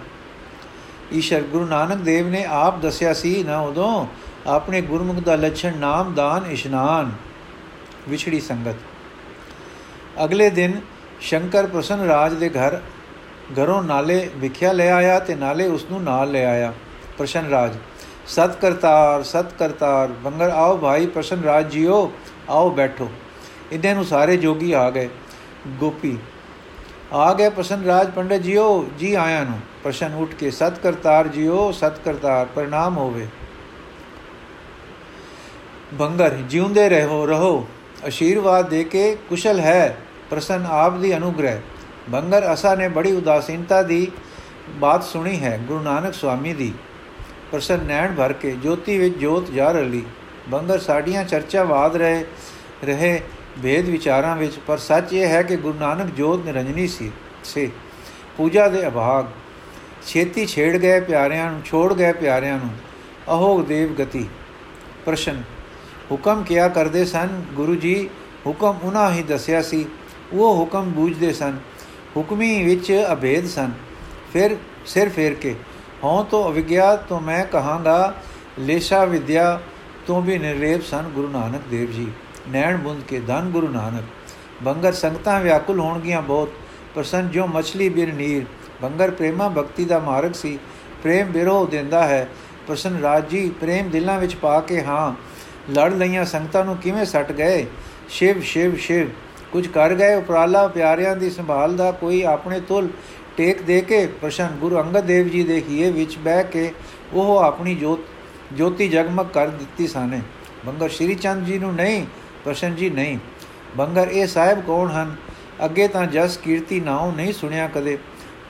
ਈਸ਼ਰ 1.15 1.41
ਗੁਰੂ 1.43 1.67
ਨਾਨਕ 1.67 1.99
ਦੇਵ 1.99 2.29
ਨੇ 2.29 2.45
ਆਪ 2.45 2.79
ਦੱਸਿਆ 2.79 3.13
ਸੀ, 3.15 3.43
ਨਾ 3.43 3.61
ਉਦੋਂ 3.61 4.07
ਆਪਣੇ 4.47 4.81
ਗੁਰਮੁਖ 4.81 5.17
ਦਾ 5.17 5.37
ਲੱਛਣ 5.37 5.77
ਨਾਮ 5.77 6.15
ਦਾਨ 6.15 6.51
ਇਸ਼ਨਾਨ, 6.51 7.11
ਵਿਛੜੀ 8.09 8.41
ਸੰਗਤ। 8.41 8.77
ਅਗਲੇ 10.25 10.51
ਦਿਨ 10.51 10.81
ਸ਼ੰਕਰ 11.21 11.67
ਪ੍ਰਸ਼ਨ 11.67 12.01
ਰਾਜ 12.01 12.35
ਦੇ 12.35 12.49
ਘਰ 12.49 12.81
ਘਰੋਂ 13.55 13.83
ਨਾਲੇ 13.83 14.31
ਵਿਖਿਆ 14.37 14.73
ਲੈ 14.73 14.91
ਆਇਆ 14.93 15.19
ਤੇ 15.19 15.35
ਨਾਲੇ 15.35 15.67
ਉਸ 15.67 15.87
ਨੂੰ 15.91 16.03
ਨਾਲ 16.03 16.31
ਲੈ 16.31 16.45
ਆਇਆ। 16.45 16.73
ਪ੍ਰਸ਼ਨ 17.19 17.49
ਰਾਜ, 17.49 17.75
ਸਤ 18.27 18.61
ਕਰਤਾਰ 18.61 19.23
ਸਤ 19.23 19.53
ਕਰਤਾਰ 19.59 20.09
ਬੰਗਰ 20.09 20.51
ਆਓ 20.51 20.77
ਭਾਈ, 20.77 21.07
ਪ੍ਰਸ਼ਨ 21.07 21.43
ਰਾਜ 21.43 21.71
ਜੀਓ, 21.71 22.13
ਆਓ 22.51 22.71
ਬੈਠੋ। 22.71 23.11
ਇਹਨਾਂ 23.73 23.95
ਨੂੰ 23.95 24.05
ਸਾਰੇ 24.05 24.37
ਜੋਗੀ 24.37 24.73
ਆ 24.73 24.91
ਗਏ। 24.91 25.09
ਗੋਪੀ 25.69 26.19
ਆ 27.13 27.35
ਗਏ 27.35 27.49
ਪ੍ਰਸ਼ਨ 27.49 27.85
ਰਾਜ 27.85 28.11
ਪੰਡਤ 28.11 28.37
ਜੀਓ, 28.37 28.89
ਜੀ 28.99 29.15
ਆਇਆ 29.15 29.45
ਨੂੰ। 29.45 29.61
ਪ੍ਰਸ਼ਨ 29.85 30.15
ਉੱਠ 30.15 30.31
ਕੇ 30.31 30.51
ਸਤ 30.51 30.79
ਕਰਤਾਰ 30.79 31.29
ਜੀਓ 31.29 31.73
ਸਤ 31.73 31.99
ਕਰਤਾਰ 31.99 32.47
ਪ੍ਰਣਾਮ 32.55 32.97
ਹੋਵੇ। 32.97 33.27
ਬੰਗਰ, 35.95 36.29
ਜਿਉਂਦੇ 36.29 36.89
ਰਹੋ 36.89 37.27
ਰਹੋ। 37.27 37.69
ਅਸ਼ੀਰਵਾਦ 38.09 38.69
ਦੇ 38.69 38.85
ਕੇ 38.85 39.17
ਕੁਸ਼ਲ 39.29 39.61
ਹੈ, 39.61 39.97
ਪ੍ਰਸੰਨ 40.31 40.67
ਆਪ 40.67 40.97
ਦੀ 40.97 41.17
ਅਨੁਗ੍ਰਹਿ। 41.17 41.61
ਬੰਗਰ 42.09 42.55
ਅਸਾ 42.55 42.75
ਨੇ 42.75 42.89
ਬੜੀ 42.89 43.13
ਉਦਾਸੀਨਤਾ 43.13 43.83
ਦੀ 43.83 44.11
ਬਾਤ 44.69 45.05
ਸੁਣੀ 45.05 45.41
ਹੈ, 45.41 45.61
ਗੁਰੂ 45.69 45.81
ਨਾਨਕ 45.81 46.15
ਸੁਆਮੀ 46.15 46.53
ਦੀ। 46.53 46.73
ਪ੍ਰਸੰਨ 47.53 47.85
ਨੈਣ 47.85 48.15
ਭਰ 48.15 48.33
ਕੇ, 48.33 48.51
ਜੋਤੀ 48.51 48.99
ਵਿੱਚ 48.99 49.19
ਜੋਤ 49.19 49.51
ਜਾ 49.51 49.73
ਰਲੀ। 49.73 50.05
ਬੰਗਰ 50.49 50.79
ਸਾਡੀਆਂ 50.79 51.25
ਚਰਚਾ 51.25 51.65
ਬਾਦ 51.65 51.97
ਰਹੇ 51.97 52.25
ਰਹੇ। 52.85 53.23
ਭੇਦ 53.63 53.89
ਵਿਚਾਰਾਂ 53.89 54.37
ਵਿੱਚ, 54.37 54.59
ਪਰ 54.67 54.79
ਸੱਚ 54.79 55.13
ਇਹ 55.13 55.27
ਹੈ 55.27 55.43
ਕਿ 55.43 55.57
ਗੁਰੂ 55.57 55.79
ਨਾਨਕ 55.79 56.15
ਜੋਤ 56.15 56.45
ਨਿਰੰਜਨੀ 56.45 56.87
ਸੀ, 56.87 57.13
ਸੇ। 57.45 57.71
ਪੂਜਾ 58.37 58.69
ਦੇ 58.69 58.87
ਅਭਾਗ। 58.87 59.25
ਛੇਤੀ 60.07 60.47
ਛੇੜ 60.47 60.77
ਗਏ 60.77 61.01
ਪਿਆਰਿਆਂ 61.01 61.53
ਨੂੰ, 61.53 61.63
ਛੋੜ 61.65 61.95
ਗਏ 61.95 62.13
ਪਿਆਰਿਆਂ 62.13 62.59
ਨੂੰ। 62.59 62.71
ਅਹੋਗ 63.29 63.65
ਦੇਵ 63.65 63.95
ਗਤੀ। 63.95 64.29
ਪ੍ਰਸ਼ਨ, 65.05 65.43
ਹੁਕਮ 66.11 66.43
ਕਿਆ 66.43 66.69
ਕਰਦੇ 66.69 67.05
ਸਨ? 67.05 67.43
ਗੁਰੂ 67.53 67.75
ਜੀ, 67.75 68.11
ਹੁਕਮ 68.47 68.75
ਉਹਨਾਂ 68.83 69.11
ਹੀ 69.11 69.23
ਦੱਸਿਆ 69.23 69.63
ਸੀ। 69.63 69.87
ਉਹ 70.33 70.57
ਹੁਕਮ 70.57 70.85
ਬੂਝਦੇ 70.85 71.33
ਸਨ। 71.33 71.59
ਹੁਕਮੀ 72.17 72.65
ਵਿੱਚ 72.65 73.07
ਅਭੇਦ 73.13 73.47
ਸਨ। 73.47 73.71
ਫਿਰ, 74.33 74.57
ਸਿਰ 74.87 75.09
ਫੇਰ 75.09 75.35
ਕੇ, 75.35 75.55
ਹਉ 76.05 76.25
ਤੋਂ 76.25 76.51
ਅਵਿਗਿਆ, 76.51 76.97
ਤੋਂ 76.97 77.21
ਮੈਂ 77.21 77.47
ਕਹਾਂਗਾ, 77.47 78.15
ਲੇਸ਼ਾ 78.59 79.05
ਵਿਦਿਆ, 79.05 79.61
ਤੋਂ 80.07 80.23
ਵੀ 80.23 80.39
ਨਿਰਲੇਪ 80.39 80.83
ਸਨ 80.83 81.03
ਗੁਰੂ 81.03 81.29
ਨਾਨਕ 81.29 81.63
ਦੇਵ 81.71 81.91
ਜੀ। 81.91 82.09
ਨੈਣ 82.49 82.77
ਬੁੰਦ 82.77 83.03
ਕੇ 83.03 83.21
ਧੰਨ 83.21 83.51
ਗੁਰੂ 83.51 83.69
ਨਾਨਕ। 83.69 84.05
ਬੰਗਰ 84.63 84.93
ਸੰਗਤਾਂ 84.93 85.41
ਵਿਆਕੁਲ 85.41 85.81
ਹੋਣਗੀਆਂ 85.81 86.23
ਬਹੁਤ। 86.23 86.53
ਪ੍ਰਸੰਨ 86.95 87.31
ਜੋ 87.31 87.47
ਮਛਲੀ 87.47 87.89
ਬਿਨ 87.89 88.15
ਨੀਰ। 88.15 88.43
ਬੰਗਰ 88.83 89.11
ਪ੍ਰੇਮਾ 89.11 89.49
ਭਗਤੀ 89.49 89.85
ਦਾ 89.85 89.99
ਮਾਰਗ 89.99 90.33
ਸੀ। 90.33 90.59
ਪ੍ਰੇਮ 91.03 91.27
ਬਿਰੋ 91.27 91.67
ਦਿੰਦਾ 91.67 92.07
ਹੈ। 92.07 92.29
ਪ੍ਰਸੰਨ 92.67 93.01
ਰਾਜ 93.01 93.29
ਜੀ, 93.29 93.51
ਪ੍ਰੇਮ 93.51 93.91
ਦਿਲਾਂ 93.91 94.19
ਵਿੱਚ 94.21 94.35
ਪਾ 94.35 94.61
ਕੇ 94.61 94.83
ਹਾਂ, 94.85 95.15
ਲੜ 95.73 95.95
ਲਈਆਂ 95.95 96.25
ਸੰਗਤਾਂ 96.25 96.65
ਨੂੰ 96.65 96.77
ਕਿਵੇਂ 96.77 97.05
ਸੱਟ 97.05 97.33
ਗਏ? 97.33 97.67
ਸ਼ਿਵ 98.09 98.41
ਸ਼ਿਵ 98.41 98.77
ਸ਼ਿਵ। 98.77 99.09
ਕੁਝ 99.53 99.67
ਕਰ 99.67 99.95
ਗਏ? 99.95 100.15
ਉਪਰਾਲਾ 100.15 100.67
ਪਿਆਰਿਆਂ 100.69 101.17
ਦੀ 101.17 101.31
ਸੰਭਾਲ 101.31 101.77
ਦਾ 101.77 101.93
ਕੋਈ 101.93 102.23
ਆਪਣੇ 102.23 102.61
ਤੁਲ 102.61 102.89
ਟੇਕ 103.37 103.63
ਦੇ 103.63 103.81
ਕੇ 103.81 104.07
ਪ੍ਰਸ਼ਨ 104.07 104.47
ਗੁਰੂ 104.47 104.81
ਅੰਗਦ 104.81 105.05
ਦੇਵ 105.05 105.29
ਜੀ 105.29 105.45
ਦੇ 105.45 105.65
ਹੀਏ 105.69 105.91
ਵਿੱਚ 105.91 106.19
ਬਹਿ 106.19 106.45
ਕੇ 106.45 106.73
ਉਹ 107.13 107.39
ਆਪਣੀ 107.39 107.75
ਜੋਤ 107.75 108.01
ਜੋਤੀ 108.53 108.89
ਜਗਮਗ 108.89 109.27
ਕਰ 109.27 109.49
ਦਿੱਤੀ 109.49 109.87
ਸਾਨੇ। 109.87 110.21
ਬੰਗਰ 110.67 110.89
ਸ਼੍ਰੀ 110.89 111.15
ਚੰਦ 111.15 111.45
ਜੀ 111.45 111.59
ਨੂੰ 111.59 111.75
ਨਹੀਂ 111.75 112.07
ਪ੍ਰਸ਼ਨ 112.45 112.75
ਜੀ 112.75 112.91
ਨਹੀਂ। 112.91 113.19
ਬੰਗਰ 113.77 114.09
ਇਹ 114.09 114.27
ਸਾਹਿਬ 114.27 114.61
ਕੌਣ 114.61 114.89
ਹਨ? 114.89 115.17
ਅੱਗੇ 115.65 115.89
ਤਾਂ 115.89 116.07
ਜਸ 116.07 116.37
ਕੀਰਤੀ 116.37 116.81
ਨਾਉ 116.81 117.13
ਨਹੀਂ 117.13 117.33
ਸੁਣਿਆ 117.33 117.69
ਕਦੇ। 117.75 117.99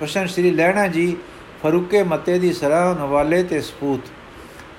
ਪ੍ਰਸ਼ਨ 0.01 0.27
ਸ਼੍ਰੀ 0.27 0.51
ਲੈਣਾ 0.51 0.87
ਜੀ, 0.87 1.17
ਫਰੂਕੇ 1.63 2.03
ਮਤੇ 2.03 2.39
ਦੀ 2.39 2.53
ਸਰਾਹ 2.53 2.95
ਨਵਾਲੇ 2.95 3.43
ਤੇ 3.43 3.61
ਸਪੂਤ। 3.61 4.01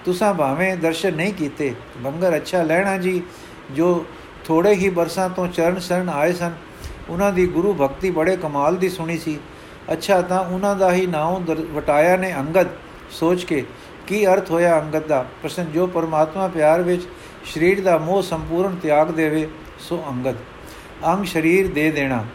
ਤੁਸਾਂ 0.06 0.34
ਭਾਵੇਂ 0.34 0.78
ਦਰਸ਼ਨ 0.78 1.14
ਨਹੀਂ 1.14 1.34
ਕੀਤੇ। 1.34 1.76
ਬੰਗਰ 1.98 2.36
ਅੱਛਾ 2.36 2.64
ਲੈਣਾ 2.64 2.98
ਜੀ, 2.98 3.22
ਜੋ 3.72 4.06
ਥੋੜੇ 4.46 4.72
ਹੀ 4.72 4.90
ਬਰਸਾਂ 4.90 5.30
ਤੋਂ 5.30 5.48
ਚਰਨ 5.48 5.80
ਸ਼ਰਨ 5.80 6.10
ਆਏ 6.10 6.34
ਸਨ। 6.34 6.52
ਉਹਨਾਂ 7.10 7.32
ਦੀ 7.32 7.48
ਗੁਰੂ 7.48 7.74
ਭਗਤੀ 7.74 8.10
ਬੜੇ 8.12 8.38
ਕਮਾਲ 8.38 8.76
ਦੀ 8.76 8.90
ਸੁਣੀ 8.90 9.18
ਸੀ। 9.18 9.40
ਅੱਛਾ 9.92 10.22
ਤਾਂ 10.22 10.46
ਉਹਨਾਂ 10.46 10.76
ਦਾ 10.76 10.94
ਹੀ 10.94 11.08
ਨਾਮ 11.08 11.46
ਵਟਾਇਆ 11.74 12.18
ਨੇ 12.18 12.36
ਅੰਗਦ। 12.36 12.68
ਸੋਚ 13.12 13.44
ਕੇ 13.44 13.66
ਕੀ 14.08 14.28
ਅਰਥ 14.28 14.52
ਹੋਇਆ 14.52 14.80
ਅੰਗਦ 14.80 15.08
ਦਾ? 15.08 15.26
ਪ੍ਰਸ਼ਨ, 15.42 15.72
ਜੋ 15.72 15.88
ਪਰਮਾਤਮਾ 15.88 16.48
ਪਿਆਰ 16.48 16.82
ਵਿੱਚ 16.82 17.02
ਸਰੀਰ 17.46 17.82
ਦਾ 17.82 17.98
ਮੋਹ 17.98 18.22
ਸੰਪੂਰਨ 18.22 18.76
ਤਿਆਗ 18.76 19.12
ਦੇਵੇ, 19.12 19.48
ਸੋ 19.80 20.06
ਅੰਗਦ। 20.10 20.36
ਅੰਗ 21.08 21.26
ਸਰੀਰ 21.26 21.68
ਦੇ 21.68 21.92
ਦੇਣਾ। 21.92 22.26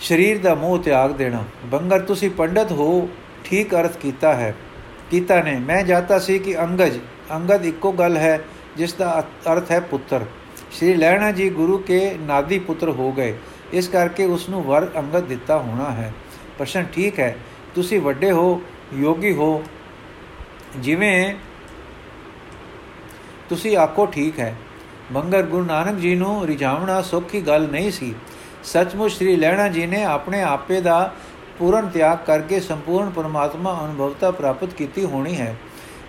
ਸਰੀਰ 0.00 0.38
ਦਾ 0.38 0.54
ਮੋਹ 0.54 0.78
ਤਿਆਗ 0.78 1.10
ਦੇਣਾ। 1.10 1.44
ਬੰਗਰ 1.64 2.00
ਤੁਸੀਂ 2.00 2.30
ਪੰਡਤ 2.30 2.72
ਹੋ, 2.72 3.08
ਠੀਕ 3.44 3.74
ਅਰਥ 3.74 3.96
ਕੀਤਾ 3.96 4.34
ਹੈ। 4.34 4.54
ਕੀਤਾ 5.10 5.42
ਨੇ। 5.42 5.58
ਮੈਂ 5.58 5.82
ਜਾਤਾ 5.82 6.18
ਸੀ 6.18 6.38
ਕਿ 6.38 6.60
ਅੰਗਜ 6.60 7.00
ਅੰਗਦ 7.34 7.66
ਇੱਕੋ 7.66 7.92
ਗੱਲ 7.92 8.16
ਹੈ, 8.16 8.44
ਜਿਸ 8.76 8.94
ਦਾ 8.94 9.26
ਅਰਥ 9.52 9.70
ਹੈ 9.70 9.80
ਪੁੱਤਰ। 9.80 10.24
ਸ਼੍ਰੀ 10.72 10.94
ਲੈਣਾ 10.94 11.30
ਜੀ 11.30 11.50
ਗੁਰੂ 11.50 11.78
ਕੇ 11.78 12.14
ਨਾਦੀ 12.20 12.58
ਪੁੱਤਰ 12.58 12.88
ਹੋ 12.88 13.12
ਗਏ। 13.12 13.38
ਇਸ 13.72 13.88
ਕਰਕੇ 13.88 14.24
ਉਸ 14.24 14.48
ਨੂੰ 14.48 14.62
ਵਰ 14.62 14.88
ਅੰਗਦ 14.96 15.20
ਦਿੱਤਾ 15.20 15.58
ਹੋਣਾ 15.58 15.90
ਹੈ। 15.90 16.12
ਪ੍ਰਸ਼ਨ 16.58 16.84
ਠੀਕ 16.84 17.20
ਹੈ। 17.20 17.36
ਤੁਸੀਂ 17.74 18.00
ਵੱਡੇ 18.00 18.30
ਹੋ, 18.30 18.62
ਯੋਗੀ 18.94 19.32
ਹੋ। 19.32 19.64
ਜਿਵੇਂ 20.76 21.34
ਤੁਸੀਂ 23.52 23.76
ਆਖੋ 23.76 24.04
ਠੀਕ 24.06 24.38
ਹੈ। 24.40 24.54
ਮੰਗਰ 25.12 25.42
ਗੁਰੂ 25.42 25.64
ਨਾਨਕ 25.64 25.98
ਜੀ 25.98 26.14
ਨੂੰ 26.14 26.46
ਰਿਝਾਵਣਾ 26.46 27.00
ਸੌਖੀ 27.02 27.40
ਗੱਲ 27.40 27.66
ਨਹੀਂ 27.68 27.90
ਸੀ। 27.90 28.14
ਸੱਚਮੁੱਚ 28.64 29.12
ਸ੍ਰੀ 29.12 29.34
ਲੈਣਾ 29.36 29.66
ਜੀ 29.68 29.86
ਨੇ 29.86 30.02
ਆਪਣੇ 30.04 30.42
ਆਪੇ 30.42 30.80
ਦਾ 30.80 31.12
ਪੂਰਨ 31.58 31.88
ਤਿਆਗ 31.88 32.18
ਕਰਕੇ 32.26 32.60
ਸੰਪੂਰਨ 32.60 33.10
ਪਰਮਾਤਮਾ 33.10 33.72
ਅਨੁਭਵਤਾ 33.84 34.30
ਪ੍ਰਾਪਤ 34.30 34.72
ਕੀਤੀ 34.72 35.04
ਹੋਣੀ 35.04 35.36
ਹੈ। 35.36 35.54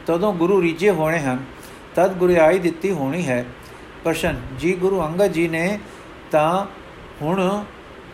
ਤਦੋਂ 0.08 0.34
ਗੁਰੂ 0.34 0.62
ਰੀਜੇ 0.62 0.90
ਹੋਣੇ 0.92 1.20
ਹਨ, 1.20 1.44
ਤਦ 1.96 2.14
ਗੁਰਿਆਈ 2.14 2.60
ਦਿੱਤੀ 2.60 2.92
ਹੋਣੀ 2.92 3.26
ਹੈ। 3.28 3.46
ਪ੍ਰਸ਼ਨ, 4.04 4.42
ਜੀ 4.60 4.74
ਗੁਰੂ 4.74 5.02
ਅੰਗਦ 5.02 5.32
ਜੀ 5.32 5.48
ਨੇ 5.48 5.80
ਤਾਂ 6.32 6.66
ਹੁਣ 7.22 7.64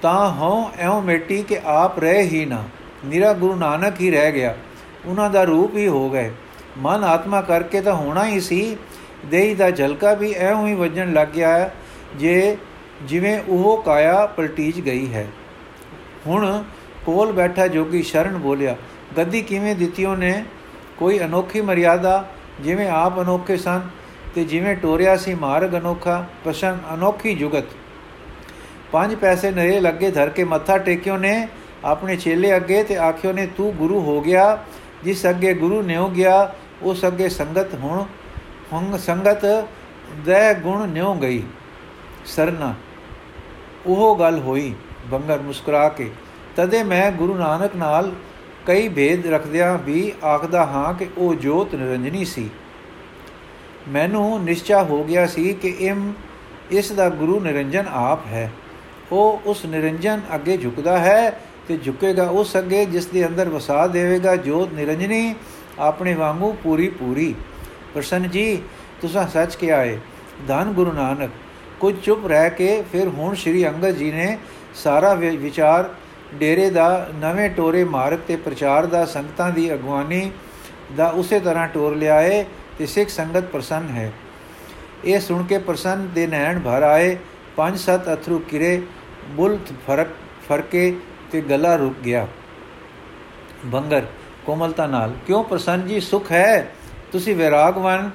ਤਾਂ 0.01 0.29
ਹੋ 0.31 0.71
ਐਉ 0.79 1.01
ਮੇਟੀ 1.01 1.41
ਕਿ 1.43 1.59
ਆਪ 1.65 1.99
ਰਹੇ 1.99 2.21
ਹੀ 2.23 2.45
ਨਾ, 2.45 2.63
ਨਿਰਾ 3.05 3.33
ਗੁਰੂ 3.33 3.55
ਨਾਨਕ 3.55 4.01
ਹੀ 4.01 4.11
ਰਹਿ 4.11 4.31
ਗਿਆ, 4.31 4.55
ਉਹਨਾਂ 5.05 5.29
ਦਾ 5.29 5.43
ਰੂਪ 5.43 5.77
ਹੀ 5.77 5.87
ਹੋ 5.87 6.09
ਗਏ। 6.09 6.31
ਮਨ 6.77 7.03
ਆਤਮਾ 7.03 7.41
ਕਰਕੇ 7.41 7.81
ਤਾਂ 7.81 7.93
ਹੋਣਾ 7.93 8.25
ਹੀ 8.25 8.39
ਸੀ 8.39 8.77
ਦੇਹੀ 9.25 9.55
ਦਾ 9.55 9.69
ਝਲਕਾ 9.71 10.13
ਵੀ 10.13 10.33
ਐਉਂ 10.33 10.67
ਹੀ 10.67 10.73
ਵੱਜਣ 10.73 11.13
ਲੱਗ 11.13 11.27
ਗਿਆ 11.27 11.69
ਜੇ 12.15 12.57
ਜਿਵੇਂ 13.03 13.39
ਉਹ 13.47 13.81
ਕਾਇਆ 13.83 14.25
ਪਲਟੀਜ 14.25 14.79
ਗਈ 14.81 15.13
ਹੈ। 15.13 15.27
ਹੁਣ 16.27 16.63
ਕੋਲ 17.05 17.31
ਬੈਠਾ 17.31 17.67
ਜੋਗੀ 17.67 18.01
ਸ਼ਰਨ 18.03 18.37
ਬੋਲਿਆ, 18.37 18.75
ਗੱਦੀ 19.17 19.41
ਕਿਵੇਂ 19.41 19.75
ਦਿੱਤੀ 19.75 20.05
ਉਹਨੇ? 20.05 20.43
ਕੋਈ 20.97 21.19
ਅਨੋਖੀ 21.19 21.61
ਮਰਿਆਦਾ, 21.61 22.25
ਜਿਵੇਂ 22.61 22.89
ਆਪ 22.89 23.19
ਅਨੋਖੇ 23.21 23.57
ਸਨ 23.57 23.81
ਤੇ 24.35 24.43
ਜਿਵੇਂ 24.43 24.75
ਟੋਰਿਆ 24.75 25.15
ਸੀ 25.17 25.33
ਮਾਰਗ 25.33 25.77
ਅਨੋਖਾ 25.77 26.25
ਪਸ਼ਨ 26.45 26.77
ਅਨੋਖੀ 26.93 27.33
ਜੁਗਤ। 27.35 27.65
ਪੰਜ 28.91 29.15
ਪੈਸੇ 29.15 29.51
ਨਰੇ 29.51 29.79
ਲੱਗੇ 29.79 30.11
ਧਰ 30.11 30.29
ਕੇ 30.29 30.43
ਮੱਥਾ 30.43 30.77
ਟੇਕਿਓ 30.77 31.17
ਨੇ 31.17 31.47
ਆਪਣੇ 31.85 32.15
ਚੇਲੇ 32.15 32.55
ਅੱਗੇ 32.55 32.83
ਤੇ 32.83 32.97
ਆਖਿਓ 32.97 33.31
ਨੇ 33.31 33.47
ਤੂੰ 33.57 33.71
ਗੁਰੂ 33.73 33.99
ਹੋ 34.01 34.21
ਗਿਆ, 34.21 34.57
ਜਿਸ 35.03 35.25
ਅੱਗੇ 35.29 35.53
ਗੁਰੂ 35.53 35.81
ਨਿਉ 35.81 36.09
ਗਿਆ, 36.09 36.53
ਉਸ 36.83 37.05
ਅੱਗੇ 37.05 37.29
ਸੰਗਤ 37.29 37.73
ਹੁਣ 37.73 38.03
ਹੰਗ 38.73 38.95
ਸੰਗਤ 38.95 39.45
ਦੇ 40.25 40.53
ਗੁਣ 40.53 40.87
ਨਿਉ 40.87 41.13
ਗਈ, 41.13 41.43
ਸਰਨਾ। 42.25 42.73
ਉਹ 43.85 44.15
ਗੱਲ 44.19 44.39
ਹੋਈ, 44.39 44.73
ਬੰਗਰ 45.05 45.39
ਮੁਸਕਰਾ 45.39 45.89
ਕੇ। 45.89 46.09
ਤਦੇ 46.55 46.83
ਮੈਂ 46.83 47.11
ਗੁਰੂ 47.11 47.35
ਨਾਨਕ 47.35 47.75
ਨਾਲ 47.75 48.11
ਕਈ 48.65 48.87
ਭੇਦ 48.89 49.27
ਰੱਖਦਿਆਂ 49.27 49.77
ਵੀ 49.77 50.11
ਆਖਦਾ 50.25 50.65
ਹਾਂ 50.65 50.93
ਕਿ 50.93 51.07
ਉਹ 51.17 51.35
ਜੋਤ 51.35 51.75
ਨਿਰੰਜਨੀ 51.75 52.25
ਸੀ। 52.25 52.49
ਮੈਨੂੰ 53.87 54.43
ਨਿਸ਼ਚਾ 54.43 54.83
ਹੋ 54.83 55.03
ਗਿਆ 55.03 55.25
ਸੀ 55.27 55.53
ਕਿ 55.53 55.75
ਇਮ, 55.79 56.13
ਇਸ 56.71 56.91
ਦਾ 56.91 57.09
ਗੁਰੂ 57.09 57.39
ਨਿਰੰਜਨ 57.39 57.85
ਆਪ 57.91 58.25
ਹੈ। 58.25 58.51
ਉਹ 59.11 59.41
ਉਸ 59.45 59.65
ਨਿਰੰਜਨ 59.65 60.21
ਅੱਗੇ 60.35 60.57
ਝੁਕਦਾ 60.57 60.97
ਹੈ 60.99 61.39
ਤੇ 61.67 61.77
ਝੁਕੇਗਾ 61.77 62.23
ਉਸ 62.23 62.57
ਅੱਗੇ, 62.57 62.85
ਜਿਸ 62.85 63.05
ਦੇ 63.05 63.27
ਅੰਦਰ 63.27 63.49
ਵਸਾ 63.49 63.87
ਦੇਵੇਗਾ 63.87 64.35
ਜੋਤ 64.35 64.73
ਨਿਰੰਜਨੀ, 64.73 65.35
ਆਪਣੇ 65.79 66.13
ਵਾਂਗੂ 66.13 66.55
ਪੂਰੀ 66.63 66.89
ਪੂਰੀ 66.89 67.35
ਪ੍ਰਸੰਨ 67.93 68.29
ਜੀ, 68.29 68.61
ਤੁਸੀਂ 69.01 69.27
ਸੱਚ 69.27 69.55
ਕਿਹਾ 69.55 69.77
ਹੈ 69.77 69.97
ਧੰਨ 70.47 70.71
ਗੁਰੂ 70.73 70.91
ਨਾਨਕ, 70.91 71.29
ਕੁਝ 71.79 71.95
ਚੁੱਪ 72.03 72.25
ਰਹਿ 72.27 72.49
ਕੇ 72.49 72.81
ਫਿਰ 72.91 73.07
ਹੁਣ 73.07 73.35
ਸ੍ਰੀ 73.35 73.67
ਅੰਗਦ 73.67 73.95
ਜੀ 73.95 74.11
ਨੇ 74.11 74.37
ਸਾਰਾ 74.75 75.13
ਵਿਚਾਰ 75.13 75.89
ਡੇਰੇ 76.33 76.69
ਦਾ, 76.69 77.09
ਨਵੇਂ 77.15 77.49
ਟੋਰੇ 77.49 77.83
ਮਾਰਗ 77.83 78.19
ਤੇ 78.27 78.35
ਪ੍ਰਚਾਰ 78.35 78.85
ਦਾ, 78.85 79.05
ਸੰਗਤਾਂ 79.05 79.49
ਦੀ 79.51 79.73
ਅਗਵਾਨੀ 79.73 80.31
ਦਾ 80.95 81.07
ਉਸੇ 81.07 81.39
ਤਰ੍ਹਾਂ 81.39 81.67
ਟੋਰ 81.67 81.95
ਲਿਆਏ 81.95 82.43
ਤੇ 82.77 82.85
ਸਿੱਖ 82.85 83.09
ਸੰਗਤ 83.09 83.43
ਪ੍ਰਸੰਨ 83.43 83.89
ਹੈ। 83.89 84.11
ਇਹ 85.05 85.19
ਸੁਣ 85.19 85.43
ਕੇ 85.43 85.57
ਪ੍ਰਸੰਨ 85.57 86.07
ਦੇ 86.13 86.27
ਨੈਣ 86.27 86.59
ਭਰ 86.59 86.83
ਆਏ, 86.83 87.17
ਪੰਜ 87.55 87.77
ਸੱਤ 87.77 88.13
ਅਥਰੂ 88.13 88.39
ਕਿਰੇ, 88.39 88.81
ਬੁਲਤ 89.29 89.71
ਫ਼ਰਕ 89.85 90.07
ਫਰਕੇ 90.49 90.95
ਤੇ 91.31 91.41
ਗਲਾ 91.41 91.75
ਰੁਕ 91.75 91.95
ਗਿਆ। 92.05 92.27
ਬੰਗਰ, 93.65 94.05
ਕੋਮਲਤਾ 94.45 94.87
ਨਾਲ, 94.87 95.13
ਕਿਉਂ 95.27 95.43
ਪ੍ਰਸੰਨ 95.43 95.87
ਜੀ, 95.87 95.99
ਸੁਖ 95.99 96.31
ਹੈ? 96.31 96.71
ਤੁਸੀਂ 97.11 97.35
ਵਿਰਾਗਵਾਨ 97.35 98.11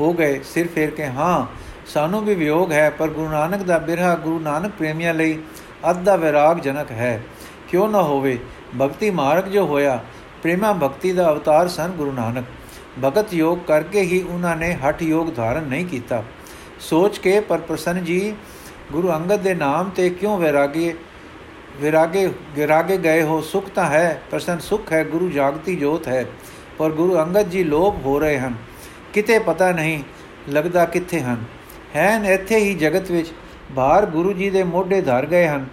ਹੋ 0.00 0.12
ਗਏ। 0.12 0.40
ਸਿਰ 0.44 0.68
ਫੇਰ 0.68 0.90
ਕੇ, 0.90 1.06
ਹਾਂ, 1.06 1.46
ਸਾਨੂੰ 1.86 2.24
ਵੀ 2.24 2.34
ਵਿਯੋਗ 2.34 2.72
ਹੈ, 2.72 2.90
ਪਰ 2.90 3.08
ਗੁਰੂ 3.08 3.28
ਨਾਨਕ 3.28 3.62
ਦਾ 3.62 3.78
ਬਿਰਹਾ 3.78 4.14
ਗੁਰੂ 4.16 4.38
ਨਾਨਕ 4.38 4.72
ਪ੍ਰੇਮੀਆਂ 4.78 5.14
ਲਈ 5.14 5.38
ਅੱਧਾ 5.90 6.16
ਵਿਰਾਗ 6.16 6.60
ਜਨਕ 6.60 6.90
ਹੈ। 6.90 7.22
ਕਿਉਂ 7.68 7.88
ਨਾ 7.88 8.02
ਹੋਵੇ? 8.02 8.38
ਭਗਤੀ 8.80 9.10
ਮਾਰਗ 9.10 9.44
ਜੋ 9.44 9.66
ਹੋਇਆ, 9.66 10.00
ਪ੍ਰੇਮਾ 10.42 10.72
ਭਗਤੀ 10.72 11.12
ਦਾ 11.12 11.32
ਅਵਤਾਰ 11.32 11.68
ਸਨ 11.68 11.88
ਗੁਰੂ 11.88 12.12
ਨਾਨਕ। 12.12 12.44
ਭਗਤ 13.04 13.34
ਯੋਗ 13.34 13.58
ਕਰਕੇ 13.58 14.00
ਹੀ 14.00 14.22
ਉਹਨਾਂ 14.22 14.56
ਨੇ 14.56 14.74
ਹਠ 14.74 15.02
ਯੋਗ 15.02 15.34
ਧਾਰਨ 15.36 15.62
ਨਹੀਂ 15.62 15.86
ਕੀਤਾ। 15.86 16.22
ਸੋਚ 16.80 17.18
ਕੇ 17.18 17.40
ਪਰ 17.40 17.58
ਪ੍ਰਸੰਨ 17.58 18.04
ਜੀ, 18.04 18.36
ਗੁਰੂ 18.92 19.12
ਅੰਗਦ 19.12 19.40
ਦੇ 19.40 19.54
ਨਾਮ 19.54 19.90
ਤੇ 19.90 20.10
ਕਿਉਂ 20.10 20.38
ਵਿਰਾਗੇ 20.38 20.96
ਵਿਰਾਗੇ 21.80 22.30
ਗਿਰਾਗੇ 22.56 22.96
ਗਏ 22.96 23.22
ਹੋ? 23.22 23.40
ਸੁਖ 23.40 23.68
ਤਾਂ 23.68 23.84
ਹੈ, 23.84 24.22
ਪ੍ਰਸੰਨ 24.30 24.58
ਸੁਖ 24.58 24.92
ਹੈ, 24.92 25.04
ਗੁਰੂ 25.04 25.30
ਜਾਗਤੀ 25.30 25.76
ਜੋਤ 25.76 26.08
ਹੈ। 26.08 26.26
ਪਰ 26.80 26.90
ਗੁਰੂ 26.90 27.18
ਅੰਗਦ 27.18 27.42
ਜੀ 27.42 27.64
ਲੋਭ 27.64 28.06
ਹੋ 28.06 28.18
ਰਹੇ 28.18 28.38
ਹਨ। 28.38 28.54
ਕਿਤੇ 29.12 29.38
ਪਤਾ 29.38 29.72
ਨਹੀਂ 29.72 30.02
ਲੱਗਦਾ 30.48 30.84
ਕਿੱਥੇ 30.84 31.20
ਹਨ। 31.20 31.44
ਹੈਨ 31.96 32.26
ਇੱਥੇ 32.26 32.56
ਹੀ 32.56 32.74
ਜਗਤ 32.74 33.10
ਵਿੱਚ 33.10 33.32
ਬਾਹਰ 33.70 34.06
ਗੁਰੂ 34.06 34.32
ਜੀ 34.32 34.50
ਦੇ 34.50 34.62
ਮੋਢੇ 34.62 35.00
ਧਰ 35.00 35.26
ਗਏ 35.26 35.46
ਹਨ। 35.46 35.66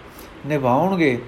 ਨਿਭਾਉਣਗੇ। 0.46 1.18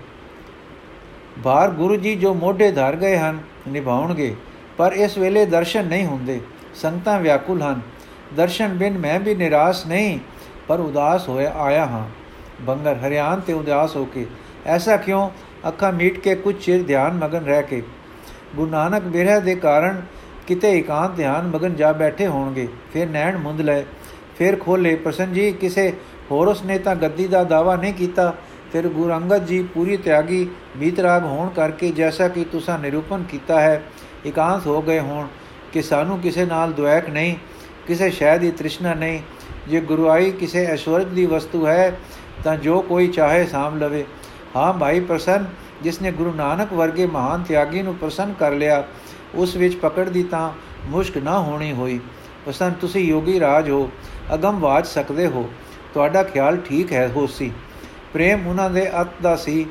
ਬਾਹਰ 1.39 1.71
ਗੁਰੂ 1.71 1.97
ਜੀ 1.97 2.17
ਜੋ 2.17 2.35
ਮੋਢੇ 2.35 2.73
ਧਰ 2.73 2.97
ਗਏ 2.97 3.17
ਹਨ, 3.17 3.39
ਨਿਭਾਉਣਗੇ। 3.69 4.37
ਪਰ 4.77 4.93
ਇਸ 4.93 5.19
ਵੇਲੇ 5.19 5.47
ਦਰਸ਼ਨ 5.47 5.85
ਨਹੀਂ 5.85 6.07
ਹੁੰਦੇ। 6.07 6.41
ਸੰਤਾਂ 6.75 7.21
ਵਿਆਕੁਲ 7.21 7.63
ਹਨ। 7.63 7.81
ਦਰਸ਼ਨ 8.37 8.69
ਬਿਨ 8.69 8.99
ਮੈਂ 8.99 9.21
ਵੀ 9.21 9.35
ਨਿਰਾਸ਼ 9.35 9.87
ਨਹੀਂ, 9.87 10.19
ਪਰ 10.69 10.81
ਉਦਾਸ 10.81 11.29
ਹੋਇਆ 11.29 11.53
ਆਇਆ 11.57 11.87
ਹਾਂ। 11.87 12.09
ਬੰਗਰ, 12.61 12.95
ਹਰਿਆਣ 12.95 13.41
ਤੇ 13.41 13.53
ਉਦਾਸ 13.53 13.97
ਹੋ 13.97 14.05
ਕੇ। 14.05 14.27
ਐਸਾ 14.67 14.97
ਕਿਉਂ? 14.97 15.31
ਅੱਖਾਂ 15.69 15.93
ਮੀਟ 15.93 16.19
ਕੇ 16.19 16.35
ਕੁਝ 16.35 16.65
ਚਿਰ 16.65 16.83
ਧਿਆਨ 16.83 17.13
ਮਗਨ 17.13 17.45
ਰਹਿ 17.45 17.63
ਕੇ। 17.63 17.83
ਗੁਰੂ 18.57 18.71
ਨਾਨਕ 18.71 19.03
ਬਿਰਹ 19.03 19.41
ਦੇ 19.41 19.55
ਕਾਰਨ 19.55 20.03
ਕਿਤੇ 20.47 20.79
ਇਕਾਂਤ 20.79 21.17
ਧਿਆਨ 21.17 21.47
ਮਗਨ 21.47 21.75
ਜਾ 21.75 21.93
ਬੈਠੇ 21.93 22.27
ਹੋਣਗੇ। 22.27 22.69
ਫਿਰ 22.93 23.09
ਨੈਣ 23.09 23.39
ਮੁੰਦ 23.39 23.61
ਲਏ। 23.61 23.85
ਫਿਰ 24.39 24.57
ਖੋਲੇ 24.57 24.95
ਪ੍ਰਸੰਨ 24.97 25.33
ਜੀ, 25.33 25.53
ਕਿਸੇ 25.53 25.93
ਹੋਰ 26.31 26.49
ਉਸ 26.49 26.63
ਨੇ 26.63 26.79
ਤਾਂ 26.79 26.95
ਗੱਦੀ 26.97 27.27
ਦਾ 27.27 27.45
ਦਾਵਾ 27.45 27.77
ਨਹੀਂ 27.77 27.95
ਕੀਤਾ। 27.95 28.35
ਫਿਰ 28.73 28.89
ਗੁਰੂ 28.89 29.13
ਅੰਗਦ 29.15 29.47
ਜੀ 29.47 29.63
ਪੂਰੀ 29.63 29.97
ਤਿਆਗੀ 29.97 30.49
ਬੀਤਰਾਗ 30.77 31.25
ਹੋਣ 31.25 31.49
ਕਰਕੇ 31.49 31.91
ਜੈਸਾ 31.91 32.29
ਕਿ 32.29 32.45
ਤੁਸੀਂ 32.45 32.79
ਨਿਰੂਪਣ 32.79 33.23
ਕੀਤਾ 33.23 33.61
ਹੈ, 33.61 33.83
ਇਕਾਂਤ 34.27 34.67
ਹੋ 34.67 34.83
ਗਏ 34.83 35.01
ਹੋਣ 35.01 35.27
ਕਿ 35.73 35.83
ਸਾਨੂੰ 35.83 36.19
ਕਿਸੇ 36.19 36.45
ਨਾਲ 36.45 36.73
ਦੁਆਇਕ 36.73 37.11
ਨਹੀਂ, 37.11 37.37
ਕਿਸੇ 37.87 38.11
ਸ਼ੈ 38.11 38.39
ਦੀ 38.39 38.51
ਤ੍ਰਿਸ਼ਨਾ 38.51 38.95
ਨਹੀਂ। 38.95 39.21
ਜੇ 39.69 39.81
ਗੁਰੂਆਈ 39.81 40.31
ਕਿਸੇ 40.31 40.65
ਐਸ਼ਵਰਜ 40.65 41.07
ਦੀ 41.07 41.27
ਵਸਤੂ 41.27 41.67
ਹੈ, 41.67 41.97
ਤਾਂ 42.45 42.57
ਜੋ 42.57 42.81
ਕੋਈ 42.83 43.09
ਚਾਹੇ 43.09 43.47
ਸਾਮ 43.47 43.79
ਲਵੇ। 43.79 44.05
ਹਾਂ 44.57 44.73
ਭਾਈ 44.73 45.01
ਪ੍ਰਸੰਨ 45.01 45.45
ਜਿਸ 45.83 46.01
ਨੇ 46.03 46.13
ਗੁਰੂ 46.13 46.33
ਨਾਨਕ 46.35 46.73
ਵਰਗੇ 46.73 47.07
ਮਹਾਨ 47.07 47.43
ਤਿਆਗੀ 47.43 47.83
ਨੂੰ 47.83 47.95
ਪ੍ਰਸੰਨ 47.95 48.33
ਕਰ 48.33 48.53
ਲਿਆ, 48.53 48.85
ਉਸ 49.35 49.57
ਵਿੱਚ 49.57 49.77
ਪਕੜ 49.77 50.09
ਦੀ 50.09 50.23
ਤਾਂ 50.23 50.51
ਮੁਸ਼ਕ 50.87 51.17
ਨਾ 51.19 51.39
ਹੋਣੀ 51.41 51.73
ਹੋਈ। 51.73 51.99
ਪ੍ਰਸੰਨ, 52.45 52.73
ਤੁਸੀਂ 52.73 53.05
ਯੋਗੀ 53.05 53.39
ਰਾਜ 53.41 53.71
ਹੋ, 53.71 53.91
ਅਗਮ 54.35 54.59
ਵਾਜ 54.61 54.87
ਸਕਦੇ 54.87 55.27
ਹੋ, 55.27 55.49
ਤੁਹਾਡਾ 55.95 56.23
ਖਿਆਲ 56.23 56.57
ਠੀਕ 56.59 56.93
ਹੈ 56.93 57.09
ਹੋਸੀ 57.09 57.51
ਪ੍ਰੇਮ 58.13 58.47
ਉਹਨਾਂ 58.47 58.71
ਦੇ 58.71 58.91
ਅਤ 59.01 59.21
ਦਾ 59.23 59.35
ਸੀ। 59.37 59.67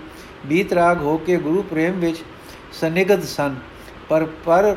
ਬੀਤ 0.45 0.73
ਰਾਗ 0.73 1.01
ਹੋ 1.01 1.17
ਕੇ 1.17 1.37
ਗੁਰੂ 1.37 1.61
ਪ੍ਰੇਮ 1.61 1.99
ਵਿੱਚ 1.99 2.23
ਸਨਿਗਧ 2.71 3.23
ਸਨ, 3.23 3.55
ਪਰ 4.09 4.25
ਪਰ 4.45 4.75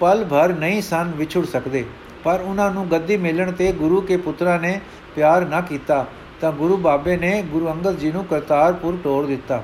ਪਲ 0.00 0.24
ਭਰ 0.24 0.52
ਨਹੀਂ 0.52 0.80
ਸਨ 0.82 1.12
ਵਿਛੜ 1.16 1.44
ਸਕਦੇ। 1.44 1.84
ਪਰ 2.24 2.40
ਉਹਨਾਂ 2.40 2.70
ਨੂੰ 2.70 2.90
ਗੱਦੀ 2.90 3.16
ਮਿਲਣ 3.16 3.50
ਤੇ 3.52 3.72
ਗੁਰੂ 3.72 4.00
ਕੇ 4.00 4.16
ਪੁੱਤਰਾ 4.16 4.56
ਨੇ 4.58 4.80
ਪਿਆਰ 5.14 5.44
ਨਾ 5.44 5.60
ਕੀਤਾ, 5.60 6.04
ਤਾਂ 6.40 6.52
ਗੁਰੂ 6.52 6.76
ਬਾਬੇ 6.76 7.16
ਨੇ 7.16 7.42
ਗੁਰੂ 7.42 7.70
ਅੰਗਦ 7.72 7.98
ਜੀ 7.98 8.12
ਨੂੰ 8.12 8.24
ਕਰਤਾਰਪੁਰ 8.24 8.98
ਟੋਰ 9.04 9.26
ਦਿੱਤਾ। 9.26 9.62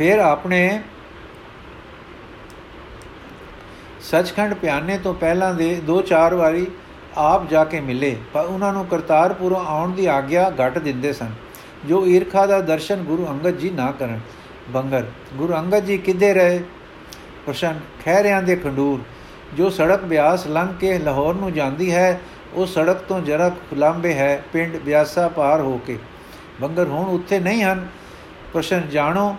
ਫਿਰ 0.00 0.18
ਆਪਣੇ 0.18 0.80
ਸੱਚਖੰਡ 4.02 4.54
ਪਿਆਨੇ 4.54 4.96
ਤੋਂ 4.98 5.12
ਪਹਿਲਾਂ 5.14 5.52
ਦੇ 5.54 5.74
ਦੋ 5.76 6.00
ਚਾਰ 6.02 6.34
ਵਾਰੀ 6.34 6.66
ਆਪ 7.16 7.48
ਜਾ 7.48 7.64
ਕੇ 7.64 7.80
ਮਿਲੇ, 7.80 8.16
ਪਰ 8.32 8.44
ਉਹਨਾਂ 8.44 8.72
ਨੂੰ 8.72 8.84
ਕਰਤਾਰਪੁਰੋਂ 8.86 9.60
ਆਉਣ 9.66 9.92
ਦੀ 9.94 10.06
ਆਗਿਆ 10.06 10.50
ਘਟ 10.50 10.78
ਦਿੰਦੇ 10.78 11.12
ਸਨ, 11.12 11.30
ਜੋ 11.86 12.04
ਈਰਖਾ 12.06 12.44
ਦਾ 12.46 12.60
ਦਰਸ਼ਨ 12.60 13.02
ਗੁਰੂ 13.02 13.26
ਅੰਗਦ 13.26 13.58
ਜੀ 13.58 13.70
ਨਾ 13.70 13.90
ਕਰਨ। 13.92 14.20
ਬੰਗਰ, 14.68 15.04
ਗੁਰੂ 15.34 15.54
ਅੰਗਦ 15.54 15.84
ਜੀ 15.84 15.98
ਕਿੱਦੇ 15.98 16.32
ਰਹੇ? 16.34 16.62
ਪ੍ਰਸ਼ਨ, 17.46 17.80
ਖਹਿਰਿਆਂ 18.04 18.42
ਦੇ 18.42 18.56
ਖੰਡੂਰ, 18.56 19.00
ਜੋ 19.56 19.70
ਸੜਕ 19.70 20.04
ਬਿਆਸ 20.04 20.46
ਲੰਘ 20.46 20.74
ਕੇ 20.80 20.98
ਲਾਹੌਰ 20.98 21.34
ਨੂੰ 21.34 21.52
ਜਾਂਦੀ 21.52 21.92
ਹੈ, 21.94 22.20
ਉਹ 22.54 22.66
ਸੜਕ 22.66 22.96
ਤੋਂ 23.02 23.20
ਜਰਾ 23.20 23.48
ਖੁਲਾਂਬੇ 23.70 24.14
ਹੈ, 24.14 24.42
ਪਿੰਡ 24.52 24.76
ਬਿਆਸਾ 24.76 25.28
ਪਾਰ 25.28 25.60
ਹੋ 25.60 25.78
ਕੇ। 25.86 25.98
ਬੰਗਰ, 26.60 26.86
ਹੁਣ 26.86 27.14
ਉੱਥੇ 27.14 27.40
ਨਹੀਂ 27.40 27.62
ਹਨ? 27.62 27.86
ਪ੍ਰਸ਼ਨ, 28.52 28.88
ਜਾਣੋ 28.88 29.36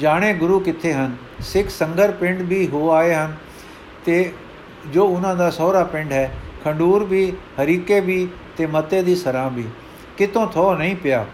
ਜਾਣੇ 0.00 0.34
ਗੁਰੂ 0.34 0.60
ਕਿੱਥੇ 0.60 0.92
ਹਨ? 0.92 1.16
ਸਿੱਖ 1.40 1.68
ਸੰਗਰ 1.68 2.10
ਪਿੰਡ 2.10 2.42
ਵੀ 2.42 2.68
ਹੋ 2.68 2.90
ਆਏ 2.90 3.14
ਹਨ 3.14 3.36
ਤੇ 4.04 4.32
ਜੋ 4.86 5.04
ਉਹਨਾਂ 5.04 5.36
ਦਾ 5.36 5.50
ਸਹੁਰਾ 5.50 5.84
ਪਿੰਡ 5.84 6.12
ਹੈ, 6.12 6.34
ਖੰਡੂਰ 6.64 7.04
ਵੀ, 7.04 7.30
ਹਰੀਕੇ 7.30 8.00
ਵੀ 8.00 8.28
ਤੇ 8.56 8.66
ਮੱਤੇ 8.66 9.02
ਦੀ 9.02 9.16
ਸਰਾਂ 9.16 9.50
ਵੀ। 9.50 9.64
ਕਿਤੋਂ 10.16 10.46
ਥੋ 10.46 10.74
ਨਹੀਂ 10.74 10.96
ਪਿਆ। 10.96 11.26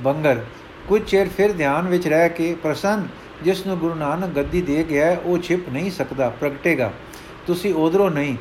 ਬੰਗਰ, 0.00 0.44
ਕੁਝ 0.88 1.02
ਚਿਰ 1.02 1.28
ਫਿਰ 1.28 1.52
ਧਿਆਨ 1.52 1.88
ਵਿੱਚ 1.88 2.08
ਰਹਿ 2.08 2.28
ਕੇ 2.28 2.56
ਪ੍ਰਸੰਨ, 2.62 3.08
ਜਿਸ 3.42 3.66
ਨੂੰ 3.66 3.78
ਗੁਰੂ 3.78 3.94
ਨਾਨਕ 3.94 4.36
ਗੱਦੀ 4.36 4.62
ਦੇ 4.62 4.86
ਗਿਆ 4.90 5.16
ਉਹ 5.24 5.38
ਛਿਪ 5.38 5.68
ਨਹੀਂ 5.68 5.90
ਸਕਦਾ, 5.90 6.28
ਪ੍ਰਗਟੇਗਾ। 6.28 6.92
ਤੁਸੀਂ 7.46 7.74
ਉਧਰੋਂ 7.74 8.10
ਨਹੀਂ। 8.10 8.36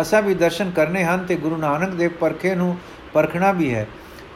ਅਸਾਂ 0.00 0.22
ਵੀ 0.22 0.34
ਦਰਸ਼ਨ 0.34 0.70
ਕਰਨੇ 0.70 1.04
ਹਨ 1.04 1.18
ਤੇ 1.18 1.36
ਗੁਰੂ 1.36 1.56
ਨਾਨਕ 1.56 1.88
ਦੇ 1.88 2.08
ਪਰਖੇ 2.08 2.54
ਨੂੰ 2.54 2.78
ਪਰਖਣਾ 3.12 3.52
ਵੀ 3.52 3.74
ਹੈ। 3.74 3.86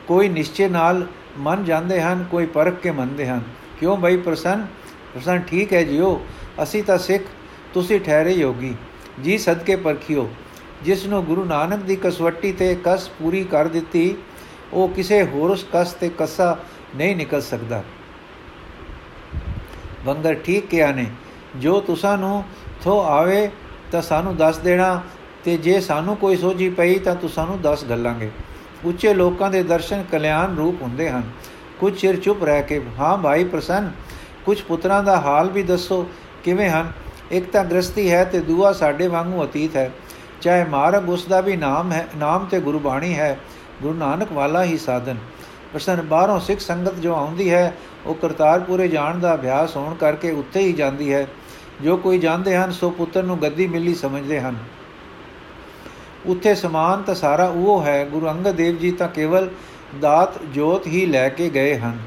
ਕੋਈ 0.09 0.28
ਨਿਸ਼ਚੇ 0.28 0.68
ਨਾਲ 0.68 1.06
ਮੰਨ 1.38 1.64
ਜਾਂਦੇ 1.64 2.02
ਹਨ, 2.02 2.25
ਕੋਈ 2.30 2.47
ਪਰਖ 2.47 2.75
ਕੇ 2.75 2.90
ਮੰਨਦੇ 2.90 3.28
ਹਨ। 3.28 3.40
ਕਿਉਂ 3.80 3.97
ਭਾਈ 3.97 4.16
ਪ੍ਰਸੰਨ? 4.16 4.66
ਪ੍ਰਸੰਨ 5.14 5.40
ਠੀਕ 5.40 5.73
ਹੈ 5.73 5.83
ਜੀਓ, 5.83 6.21
ਅਸੀਂ 6.62 6.83
ਤਾਂ 6.85 6.99
ਸਿੱਖ, 6.99 7.23
ਤੁਸੀਂ 7.75 8.00
ਠਹਿਰੇ 8.00 8.33
ਯੋਗੀ, 8.33 8.75
ਜੀ 9.23 9.38
ਸਦਕੇ 9.38 9.76
ਪਰਖਿਓ। 9.76 10.28
ਜਿਸ 10.85 11.04
ਨੂੰ 11.06 11.25
ਗੁਰੂ 11.25 11.45
ਨਾਨਕ 11.45 11.83
ਦੀ 11.83 11.97
ਕਸਵੱਟੀ 11.97 12.52
ਤੇ 12.52 12.76
ਕਸ 12.85 13.09
ਪੂਰੀ 13.18 13.45
ਕਰ 13.45 13.68
ਦਿੱਤੀ, 13.68 14.14
ਉਹ 14.73 14.88
ਕਿਸੇ 14.88 15.23
ਹੋਰ 15.25 15.50
ਉਸ 15.50 15.64
ਕਸ 15.73 15.92
ਤੇ 15.92 16.11
ਕਸਾ 16.18 16.56
ਨਹੀਂ 16.97 17.16
ਨਿਕਲ 17.16 17.40
ਸਕਦਾ। 17.40 17.83
ਬੰਦਰ 20.06 20.35
ਠੀਕ 20.35 20.66
ਕਿਹਾ 20.66 20.90
ਨੇ, 20.92 21.06
ਜੋ 21.56 21.80
ਤੁਸਾਂ 21.80 22.16
ਨੂੰ 22.18 22.45
ਥੋ 22.83 23.00
ਆਵੇ 23.00 23.49
ਤਾਂ 23.92 24.02
ਸਾਨੂੰ 24.02 24.37
ਦੱਸ 24.37 24.59
ਦੇਣਾ, 24.59 25.02
ਤੇ 25.45 25.56
ਜੇ 25.56 25.80
ਸਾਨੂੰ 25.80 26.16
ਕੋਈ 26.16 26.37
ਸੋਝੀ 26.37 26.68
ਪਈ 26.71 26.99
ਤਾਂ 26.99 27.14
ਤੁਸਾਂ 27.14 27.47
ਨੂੰ 27.47 27.61
ਦੱਸ 27.62 27.85
ਗੱਲਾਂਗੇ 27.85 28.30
ਉੱਚੇ 28.85 29.12
ਲੋਕਾਂ 29.14 29.50
ਦੇ 29.50 29.62
ਦਰਸ਼ਨ 29.62 30.04
ਕਲਿਆਣ 30.12 30.56
ਰੂਪ 30.56 30.83
ਹੁੰਦੇ 30.83 31.09
ਹਨ। 31.11 31.23
ਕੁਝ 31.80 32.00
ਚਿਰ 32.00 32.16
ਚੁੱਪ 32.16 32.45
ਰਹਿ 32.45 32.62
ਕੇ, 32.62 32.83
ਹਾਂ 32.99 33.18
ਭਾਈ 33.18 33.45
ਪ੍ਰਸੰਨ, 33.45 33.90
ਕੁਝ 34.45 34.62
ਪੁੱਤਰਾਂ 34.62 35.02
ਦਾ 35.02 35.21
ਹਾਲ 35.21 35.50
ਵੀ 35.50 35.62
ਦੱਸੋ, 35.62 36.06
ਕਿਵੇਂ 36.45 36.71
ਹਨ? 36.71 36.92
ਇੱਕ 37.30 37.50
ਤਾਂ 37.50 37.64
ਗ੍ਰਸਤੀ 37.64 38.12
ਹੈ 38.12 38.25
ਤੇ 38.25 38.40
ਦੂਆ 38.40 38.73
ਸਾਡੇ 38.73 39.09
ਵਾਂਗੂ 39.09 39.45
ਅਤੀਤ 39.45 39.76
ਹੈ। 39.76 39.90
ਚਾਹੇ 40.40 40.64
ਮਾਰਗ 40.64 41.11
ਉਸ 41.11 41.26
ਦਾ 41.26 41.40
ਵੀ 41.40 41.56
ਨਾਮ 41.56 41.92
ਹੈ, 41.92 42.09
ਨਾਮ 42.16 42.45
ਤੇ 42.45 42.61
ਗੁਰਬਾਣੀ 42.61 43.14
ਹੈ, 43.14 43.38
ਗੁਰੂ 43.83 43.95
ਨਾਨਕ 43.95 44.33
ਵਾਲਾ 44.33 44.64
ਹੀ 44.64 44.78
ਸਾਧਨ। 44.78 45.16
ਪਰਸਨ, 45.73 46.02
ਬਾਹਰੋਂ 46.02 46.40
ਸਿੱਖ 46.40 46.61
ਸੰਗਤ 46.61 46.95
ਜੋ 46.95 47.14
ਆਉਂਦੀ 47.14 47.50
ਹੈ, 47.50 47.76
ਉਹ 48.06 48.14
ਕਰਤਾਰਪੁਰੇ 48.14 48.88
ਜਾਣ 48.88 49.18
ਦਾ 49.18 49.35
ਅਭਿਆਸ 49.35 49.76
ਹੋਣ 49.76 49.95
ਕਰਕੇ 49.95 50.30
ਉੱਥੇ 50.30 50.61
ਹੀ 50.61 50.73
ਜਾਂਦੀ 50.73 51.12
ਹੈ। 51.12 51.26
ਜੋ 51.83 51.97
ਕੋਈ 51.97 52.18
ਜਾਂਦੇ 52.18 52.56
ਹਨ, 52.56 52.73
ਸੋ 52.73 52.90
ਪੁੱਤਰ 52.90 53.23
ਨੂੰ 53.23 53.42
ਗੱਦੀ 53.42 53.66
ਮਿਲੀ 53.66 53.95
ਸਮਝਦੇ 53.95 54.40
ਹਨ। 54.40 54.56
ਉੱਥੇ 56.26 56.54
ਸਮਾਨ 56.54 57.02
ਤਾਂ 57.02 57.14
ਸਾਰਾ 57.14 57.49
ਉਹ 57.49 57.83
ਹੈ, 57.83 58.04
ਗੁਰੂ 58.04 58.28
ਅੰਗਦ 58.28 58.50
ਦੇਵ 58.50 58.76
ਜੀ 58.76 58.90
ਤਾਂ 58.90 59.09
ਕੇਵਲ 59.09 59.49
ਦਾਤ 60.00 60.43
ਜੋਤ 60.43 60.87
ਹੀ 60.87 61.07
ਲੈ 61.07 61.28
ਕੇ 61.28 61.49
ਗਏ 61.49 61.78
ਹਨ। 61.78 61.99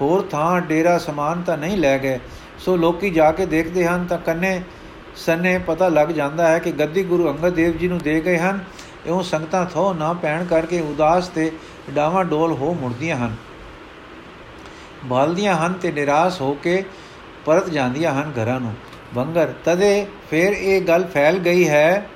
ਹੋਰ 0.00 0.22
ਥਾਂ 0.22 0.60
ਡੇਰਾ 0.60 0.98
ਸਮਾਨ 0.98 1.42
ਤਾਂ 1.42 1.58
ਨਹੀਂ 1.58 1.78
ਲੈ 1.78 1.98
ਗਏ। 1.98 2.18
ਸੋ 2.58 2.76
ਲੋਕੀ 2.76 3.10
ਜਾ 3.10 3.32
ਕੇ 3.32 3.46
ਦੇਖਦੇ 3.46 3.86
ਹਨ 3.86 4.04
ਤਾਂ 4.04 4.18
ਕੰਨੇ 4.18 4.62
ਸੰਨੇ 5.16 5.58
ਪਤਾ 5.58 5.88
ਲੱਗ 5.88 6.08
ਜਾਂਦਾ 6.08 6.48
ਹੈ 6.48 6.58
ਕਿ 6.58 6.72
ਗੱਦੀ 6.72 7.04
ਗੁਰੂ 7.04 7.28
ਅੰਗਦ 7.28 7.48
ਦੇਵ 7.48 7.76
ਜੀ 7.76 7.88
ਨੂੰ 7.88 7.98
ਦੇ 7.98 8.20
ਗਏ 8.20 8.38
ਹਨ। 8.38 8.64
ਇਉਂ 9.06 9.22
ਸੰਗਤਾਂ 9.22 9.66
ਥੋ 9.66 9.92
ਨਾ 9.92 10.12
ਪੈਣ 10.12 10.44
ਕਰਕੇ 10.44 10.80
ਉਦਾਸ 10.80 11.28
ਤੇ 11.28 11.52
ਡਾਵਾਂ 11.90 12.24
ਡੋਲ 12.24 12.52
ਹੋ 12.52 12.74
ਮੁੜਦੀਆਂ 12.74 13.16
ਹਨ। 13.16 13.36
ਬਾਲਦੀਆਂ 15.04 15.56
ਹਨ 15.56 15.72
ਤੇ 15.72 15.92
ਨਿਰਾਸ਼ 15.92 16.40
ਹੋ 16.40 16.54
ਕੇ 16.54 16.84
ਪਰਤ 17.44 17.70
ਜਾਂਦੀਆਂ 17.70 18.14
ਹਨ 18.14 18.32
ਘਰਾਂ 18.36 18.60
ਨੂੰ। 18.60 18.74
ਬੰਗਰ, 19.14 19.52
ਤਦੇ 19.64 20.06
ਫਿਰ 20.30 20.52
ਇਹ 20.52 20.82
ਗੱਲ 20.82 21.04
ਫੈਲ 21.04 21.38
ਗਈ 21.38 21.68
ਹੈ 21.68 22.08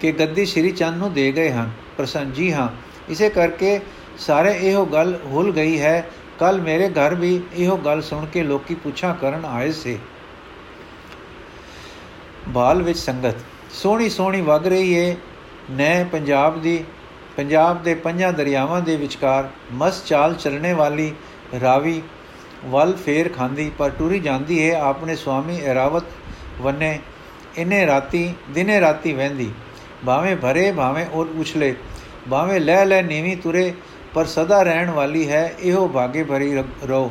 ਕਿ 0.00 0.12
ਗੱਦੀ 0.12 0.44
ਸ਼੍ਰੀ 0.44 0.70
ਚੰਦ 0.70 0.96
ਨੂੰ 0.96 1.12
ਦੇ 1.12 1.32
ਗਏ 1.32 1.50
ਹਨ। 1.50 1.70
ਪ੍ਰਸੰਨ, 1.96 2.32
ਜੀ 2.32 2.52
ਹਾਂ, 2.52 2.68
ਇਸੇ 3.08 3.28
ਕਰਕੇ 3.28 3.80
ਸਾਰੇ 4.18 4.58
ਇਹੋ 4.60 4.84
ਗੱਲ 4.84 5.18
ਹੁਲ 5.24 5.52
ਗਈ 5.52 5.80
ਹੈ। 5.80 6.10
ਕੱਲ 6.40 6.60
ਮੇਰੇ 6.60 6.88
ਘਰ 6.88 7.14
ਵੀ 7.14 7.40
ਇਹੋ 7.54 7.76
ਗੱਲ 7.76 8.02
ਸੁਣ 8.02 8.26
ਕੇ 8.26 8.42
ਲੋਕੀ 8.42 8.74
ਪੁੱਛਾਂ 8.74 9.14
ਕਰਨ 9.14 9.44
ਆਏ 9.44 9.72
ਸੇ। 9.72 9.98
ਬਾਲ 12.48 12.82
ਵਿੱਚ 12.82 12.98
ਸੰਗਤ। 12.98 13.34
ਸੋਹਣੀ 13.70 14.08
ਸੋਹਣੀ 14.08 14.40
ਵਗ 14.40 14.66
ਰਹੀ 14.66 14.92
ਏ। 14.92 15.16
ਨੈ 15.70 16.04
ਪੰਜਾਬ 16.04 16.60
ਦੀ, 16.62 16.84
ਪੰਜਾਬ 17.36 17.82
ਦੇ 17.82 17.94
ਪੰਜਾਂ 17.94 18.32
ਦਰਿਆਵਾਂ 18.32 18.80
ਦੇ 18.80 18.96
ਵਿਚਕਾਰ 18.96 19.48
ਮਸ 19.72 20.04
ਚਾਲ 20.04 20.34
ਚੱਲਣੇ 20.34 20.72
ਵਾਲੀ 20.72 21.12
ਰਾਵੀ 21.60 22.02
ਵੱਲ 22.64 22.92
ਫੇਰ 22.96 23.28
ਖਾਂਦੀ, 23.28 23.70
ਪਰ 23.78 23.90
ਟੁਰੀ 23.90 24.20
ਜਾਂਦੀ 24.20 24.70
ਹੈ 24.70 24.80
ਆਪਣੇ 24.80 25.16
ਸੁਆਮੀ 25.16 25.56
ਇਰਾਵਤ 25.56 26.04
ਵੰਨੇ 26.60 26.98
ਇਨੇ 27.56 27.86
ਰਾਤੀ, 27.86 28.34
ਦਿਨੇ 28.50 28.80
ਰਾਤੀ 28.80 29.12
ਵਹਿੰਦੀ। 29.12 29.50
ਭਾਵੇਂ 30.06 30.36
ਭਰੇ, 30.36 30.72
ਭਾਵੇਂ 30.72 31.06
ਉਹ 31.06 31.26
ਉਛਲੇ। 31.40 31.74
ਭਾਵੇਂ 32.30 32.60
ਲੈ 32.60 32.84
ਲੈ 32.84 33.02
ਨੀਵੀਂ 33.02 33.36
ਤੁਰੇ 33.36 33.74
ਪਰ 34.14 34.26
ਸਦਾ 34.26 34.62
ਰਹਿਣ 34.62 34.90
ਵਾਲੀ 34.90 35.28
ਹੈ, 35.28 35.54
ਇਹੋ 35.60 35.88
ਭਾਗੇ 35.88 36.22
ਭਰੀ 36.24 36.62
ਰੋ 36.88 37.10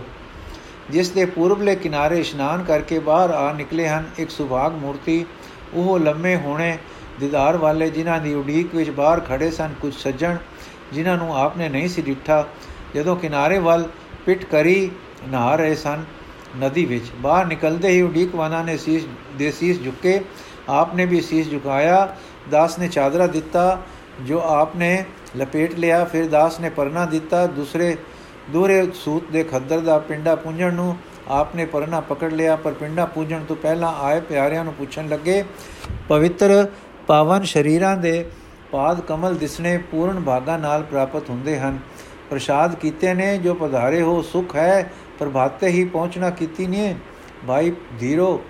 ਜਿਸ 0.92 1.10
ਦੇ 1.10 1.26
ਪੂਰਬਲੇ 1.26 1.76
ਕਿਨਾਰੇ 1.76 2.20
ਇਸ਼ਨਾਨ 2.20 2.64
ਕਰਕੇ 2.64 3.00
ਬਾਹਰ 3.00 3.30
ਆ 3.30 3.52
ਨਿਕਲੇ 3.54 3.88
ਹਨ, 3.88 4.06
ਇੱਕ 4.20 4.30
ਸੁਭਾਗ 4.30 4.74
ਮੂਰਤੀ, 4.74 5.26
ਉਹ 5.74 6.00
ਲੰਮੇ 6.00 6.36
ਹੋਣੇ 6.36 6.78
ਦੀਦਾਰ 7.20 7.58
ਵਾਲੇ 7.58 7.90
ਜਿਨ੍ਹਾਂ 7.90 8.20
ਦੀ 8.22 8.34
ਉਡੀਕ 8.34 8.76
ਵਿੱਚ 8.76 8.90
ਬਾਹਰ 8.90 9.20
ਖੜੇ 9.20 9.50
ਸਨ, 9.52 9.74
ਕੁਝ 9.82 9.94
ਸੱਜਣ, 9.94 10.38
ਜਿਨ੍ਹਾਂ 10.94 11.18
ਨੂੰ 11.18 11.36
ਆਪਨੇ 11.38 11.70
ਨਹੀਂ 11.70 11.88
ਸੀ 11.90 12.02
ਡਿੱਠਾ 12.02 12.46
ਜਦੋਂ 12.96 13.16
ਕਿਨਾਰੇ 13.16 13.58
ਵੱਲ 13.60 13.88
ਪਿੱਟ 14.26 14.44
ਕਰੀ 14.44 14.90
ਨਹਾ 15.28 15.56
ਰਹੇ 15.56 15.76
ਸਨ 15.76 16.04
ਨਦੀ 16.58 16.86
ਵਿੱਚ। 16.86 17.12
ਬਾਹਰ 17.22 17.46
ਨਿਕਲਦੇ 17.46 17.90
ਹੀ 17.90 18.02
ਉਡੀਕਵਾਨਾ 18.02 18.62
ਨੇ 18.64 18.78
ਸੀਸ, 18.78 19.04
ਦੇ 19.38 19.52
ਸੀਸ 19.52 19.84
ਝੁਕੇ, 19.84 20.20
ਆਪਨੇ 20.70 21.06
ਵੀ 21.06 21.22
ਸੀਸ 21.22 21.50
ਝੁਕਾਇਆ, 21.52 22.16
ਦਾਸ 22.52 22.80
ਨੇ 22.80 22.88
ਚਾਦਰਾ 22.88 23.28
ਦਿੱਤਾ 23.28 23.82
ਜੋ 24.22 24.40
ਆਪਨੇ 24.42 25.04
ਲਪੇਟ 25.38 25.74
ਲਿਆ, 25.76 26.04
ਫਿਰ 26.04 26.28
ਦਾਸ 26.28 26.60
ਨੇ 26.60 26.70
ਪਰਨਾ 26.70 27.06
ਦਿੱਤਾ। 27.06 27.46
ਦੂਸਰੇ 27.48 27.96
ਦੂਰੇ 28.52 28.86
ਸੂਤ 28.96 29.32
ਦੇ 29.32 29.44
ਖੱਦਰ 29.44 29.80
ਦਾ 29.80 29.98
ਪਿੰਡਾ 30.00 30.36
ਪੁੰਝਣ 30.36 30.74
ਨੂੰ 30.74 30.96
ਆਪਨੇ 31.30 31.66
ਪਰਨਾ 31.66 32.00
ਪਕੜ 32.00 32.32
ਲਿਆ, 32.34 32.56
ਪਰ 32.56 32.74
ਪਿੰਡਾ 32.74 33.06
ਪੂਜਣ 33.06 33.44
ਤੋਂ 33.44 33.56
ਪਹਿਲਾਂ 33.56 33.94
ਆਏ 34.00 34.20
ਪਿਆਰਿਆਂ 34.20 34.64
ਨੂੰ 34.64 34.74
ਪੁੱਛਣ 34.74 35.08
ਲੱਗੇ, 35.08 35.44
ਪਵਿੱਤਰ 36.10 36.68
ਪਾਵਨ 37.08 37.44
ਸ਼ਰੀਰਾਂ 37.44 37.96
ਦੇ 37.98 38.26
ਪਾਦ 38.72 39.02
ਕਮਲ 39.02 39.36
ਦਿਸਣੇ 39.36 39.78
ਪੂਰਨ 39.92 40.20
ਭਾਗਾ 40.20 40.58
ਨਾਲ 40.58 40.84
ਪ੍ਰਾਪਤ 40.84 41.30
ਹੁੰਦੇ 41.30 41.58
ਹਨ। 41.60 41.78
ਪ੍ਰਸ਼ਾਦ 42.30 42.76
ਕੀਤੇ 42.76 43.14
ਨੇ, 43.14 43.38
ਜੋ 43.38 43.54
ਪਧਾਰੇ 43.54 44.02
ਹੋ, 44.02 44.22
ਸੁਖ 44.22 44.56
ਹੈ 44.56 44.90
ਪ੍ਰਭਾਤੇ 45.20 45.68
ਹੀ 45.68 45.84
ਪਹੁੰਚਣਾ 45.86 46.30
ਕੀਤੀ 46.30 46.68
ਨਹੀਂ 46.68 46.96
ਭਾਈ 47.48 47.72
ਧੀਰੋ, 48.00 48.42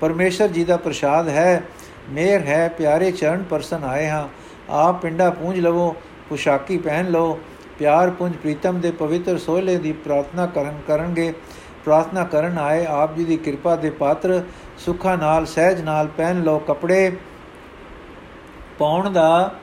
ਪਰਮੇਸ਼ਰ 0.00 0.48
ਜੀ 0.48 0.64
ਦਾ 0.64 0.76
ਪ੍ਰਸ਼ਾਦ 0.76 1.28
ਹੈ 1.28 1.62
ਮੇਰ 2.10 2.40
ਹੈ, 2.40 2.68
ਪਿਆਰੇ 2.68 3.10
ਚਰਨ 3.12 3.42
ਪਰਸਨ 3.42 3.84
ਆਏ 3.84 4.06
ਹਾਂ। 4.08 4.28
ਆਪ 4.70 5.02
ਪਿੰਡਾ 5.02 5.30
ਪੂੰਝ 5.30 5.60
ਲਵੋ, 5.60 5.96
ਪੁਸ਼ਾਕੀ 6.28 6.78
ਪਹਿਨ 6.78 7.10
ਲਓ। 7.10 7.38
ਪਿਆਰ 7.78 8.10
ਪੁੰਜ 8.10 8.36
ਪ੍ਰੀਤਮ 8.36 8.80
ਦੇ 8.80 8.90
ਪਵਿੱਤਰ 8.90 9.38
ਸੋਹਲੇ 9.38 9.76
ਦੀ 9.76 9.92
ਪ੍ਰਾਰਥਨਾ 9.92 10.46
ਕਰਨ 10.46 10.80
ਕਰਨਗੇ। 10.88 11.32
ਪ੍ਰਾਰਥਨਾ 11.84 12.24
ਕਰਨ 12.24 12.58
ਆਏ 12.58 12.86
ਆਪ 12.86 13.16
ਜੀ 13.16 13.24
ਦੀ 13.24 13.36
ਕਿਰਪਾ 13.36 13.76
ਦੇ 13.76 13.90
ਪਾਤਰ, 13.90 14.42
ਸੁੱਖਾ 14.78 15.16
ਨਾਲ, 15.16 15.46
ਸਹਿਜ 15.46 15.80
ਨਾਲ 15.80 16.06
ਪਹਿਨ 16.06 16.42
ਲਓ 16.42 16.58
ਕਪੜੇ। 16.58 17.16
ਪਾਉਣ 18.78 19.10
ਦਾ 19.10 19.54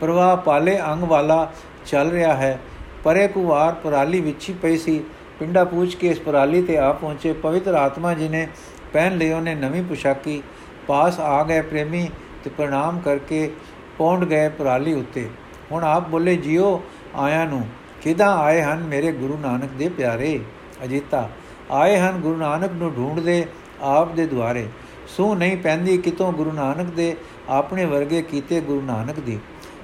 ਪ੍ਰਵਾਹ 0.00 0.36
ਪਾਲੇ 0.36 0.80
ਅੰਗ 0.80 1.02
ਵਾਲਾ 1.02 1.52
ਚੱਲ 1.86 2.10
ਰਿਹਾ 2.10 2.34
ਹੈ। 2.34 2.60
ਪਰੇ 3.04 3.28
ਕੁਵਾਰ 3.28 3.72
ਪਰਾਲੀ 3.74 4.20
ਵਿੱਚ 4.20 4.48
ਹੀ 4.48 4.54
ਪਈ 4.54 4.76
ਸੀ। 4.76 5.04
ਪਿੰਡਾ 5.38 5.64
ਪੂਛ 5.64 5.96
ਕੇ 5.96 6.08
ਇਸ 6.08 6.20
ਪਰਾਲੀ 6.20 6.62
ਤੇ 6.62 6.78
ਆ 6.78 6.92
ਪਹੁੰਚੇ। 6.92 7.32
ਪਵਿੱਤਰ 7.32 7.74
ਆਤਮਾ 7.74 8.14
ਜੀ 8.14 8.28
ਨੇ 8.28 8.48
ਪਹਿਨ 8.92 9.18
ਲਈ 9.18 9.32
ਉਹਨੇ 9.32 9.54
ਨਵੀਂ 9.54 9.82
ਪੁਸ਼ਾਕੀ। 9.82 10.42
ਪਾਸ 10.86 11.20
ਆ 11.20 11.42
ਗਏ 11.44 11.60
ਪ੍ਰੇਮੀ 11.60 12.10
ਤੇ 12.44 12.50
ਪ੍ਰਣਾਮ 12.50 12.98
ਕਰਕੇ 12.98 13.52
ਪੌਂਡ 14.00 14.24
ਗਏ 14.24 14.48
ਪਰਾਲੀ 14.48 14.94
ਉੱਤੇ। 14.94 15.30
ਹੁਣ 15.72 15.84
ਆਪ 15.84 16.08
ਬੋਲੇ, 16.08 16.36
ਜਿਓ, 16.36 16.82
ਆਇਆਂ 17.16 17.46
ਨੂੰ, 17.46 17.66
ਕਿਦਾਂ 18.02 18.38
ਆਏ 18.38 18.62
ਹਨ 18.62 18.78
ਮੇਰੇ 18.78 19.12
ਗੁਰੂ 19.12 19.38
ਨਾਨਕ 19.38 19.70
ਦੇ 19.70 19.88
ਪਿਆਰੇ? 19.88 20.40
ਅਜੀਤਾ, 20.84 21.30
ਆਏ 21.70 21.98
ਹਨ 21.98 22.12
ਗੁਰੂ 22.12 22.36
ਨਾਨਕ 22.36 22.70
ਨੂੰ 22.72 22.94
ਢੂੰਡਦੇ 22.94 23.46
ਆਪ 23.80 24.14
ਦੇ 24.14 24.26
ਦੁਆਰੇ। 24.26 24.68
ਸੂ 25.08 25.34
ਨਹੀਂ 25.34 25.56
ਪੈਂਦੀ 25.56 25.98
ਕਿਤੋਂ 25.98 26.32
ਗੁਰੂ 26.32 26.52
ਨਾਨਕ 26.52 26.86
ਦੇ 26.86 27.16
ਆਪਣੇ 27.48 27.84
ਵਰਗੇ 27.84 28.22
ਕੀਤੇ 28.22 28.60
ਗੁਰੂ 28.60 28.80
ਨਾਨਕ 28.80 29.20
ਦੀ। 29.20 29.38